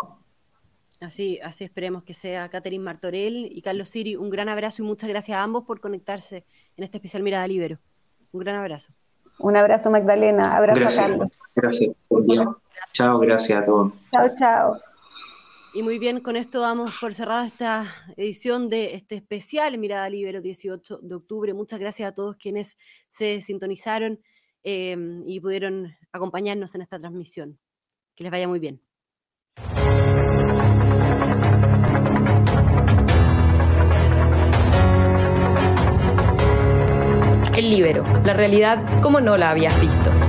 Así, 1.02 1.42
así 1.44 1.66
esperemos 1.66 2.04
que 2.04 2.14
sea 2.14 2.48
Catherine 2.48 2.82
Martorell 2.82 3.50
y 3.52 3.62
Carlos 3.62 3.90
Siri. 3.90 4.16
Un 4.16 4.30
gran 4.30 4.48
abrazo 4.48 4.82
y 4.82 4.86
muchas 4.86 5.10
gracias 5.10 5.38
a 5.38 5.44
ambos 5.44 5.66
por 5.66 5.82
conectarse 5.82 6.46
en 6.78 6.86
este 6.86 7.00
especial 7.00 7.22
Mirada 7.22 7.46
Libero. 7.48 7.80
Un 8.32 8.40
gran 8.40 8.56
abrazo. 8.56 8.94
Un 9.38 9.58
abrazo, 9.58 9.92
Magdalena. 9.92 10.56
Abrazo 10.56 10.88
a 10.88 11.04
Carlos. 11.04 11.28
Gracias. 11.54 11.92
Chao, 12.94 13.20
gracias 13.20 13.62
a 13.62 13.66
todos. 13.66 13.92
Chao, 14.14 14.30
chao. 14.38 14.80
Y 15.74 15.84
muy 15.84 16.00
bien, 16.00 16.20
con 16.22 16.36
esto 16.36 16.62
damos 16.62 16.98
por 17.00 17.14
cerrada 17.14 17.46
esta 17.46 17.96
edición 18.18 18.70
de 18.70 18.96
este 18.96 19.16
especial 19.16 19.78
Mirada 19.78 20.10
Libero 20.10 20.42
18 20.42 21.00
de 21.04 21.16
octubre. 21.16 21.54
Muchas 21.54 21.80
gracias 21.80 22.10
a 22.10 22.16
todos 22.16 22.38
quienes 22.38 22.78
se 23.08 23.40
sintonizaron 23.40 24.20
em, 24.64 25.24
y 25.28 25.40
pudieron 25.40 25.96
acompañarnos 26.12 26.74
en 26.74 26.82
esta 26.82 27.00
transmisión. 27.00 27.60
Que 28.16 28.24
les 28.24 28.32
vaya 28.32 28.48
muy 28.48 28.60
bien. 28.60 28.82
El 37.56 37.70
Libero, 37.70 38.04
la 38.26 38.34
realidad 38.34 39.02
como 39.02 39.20
no 39.20 39.38
la 39.38 39.52
habías 39.52 39.80
visto. 39.80 40.29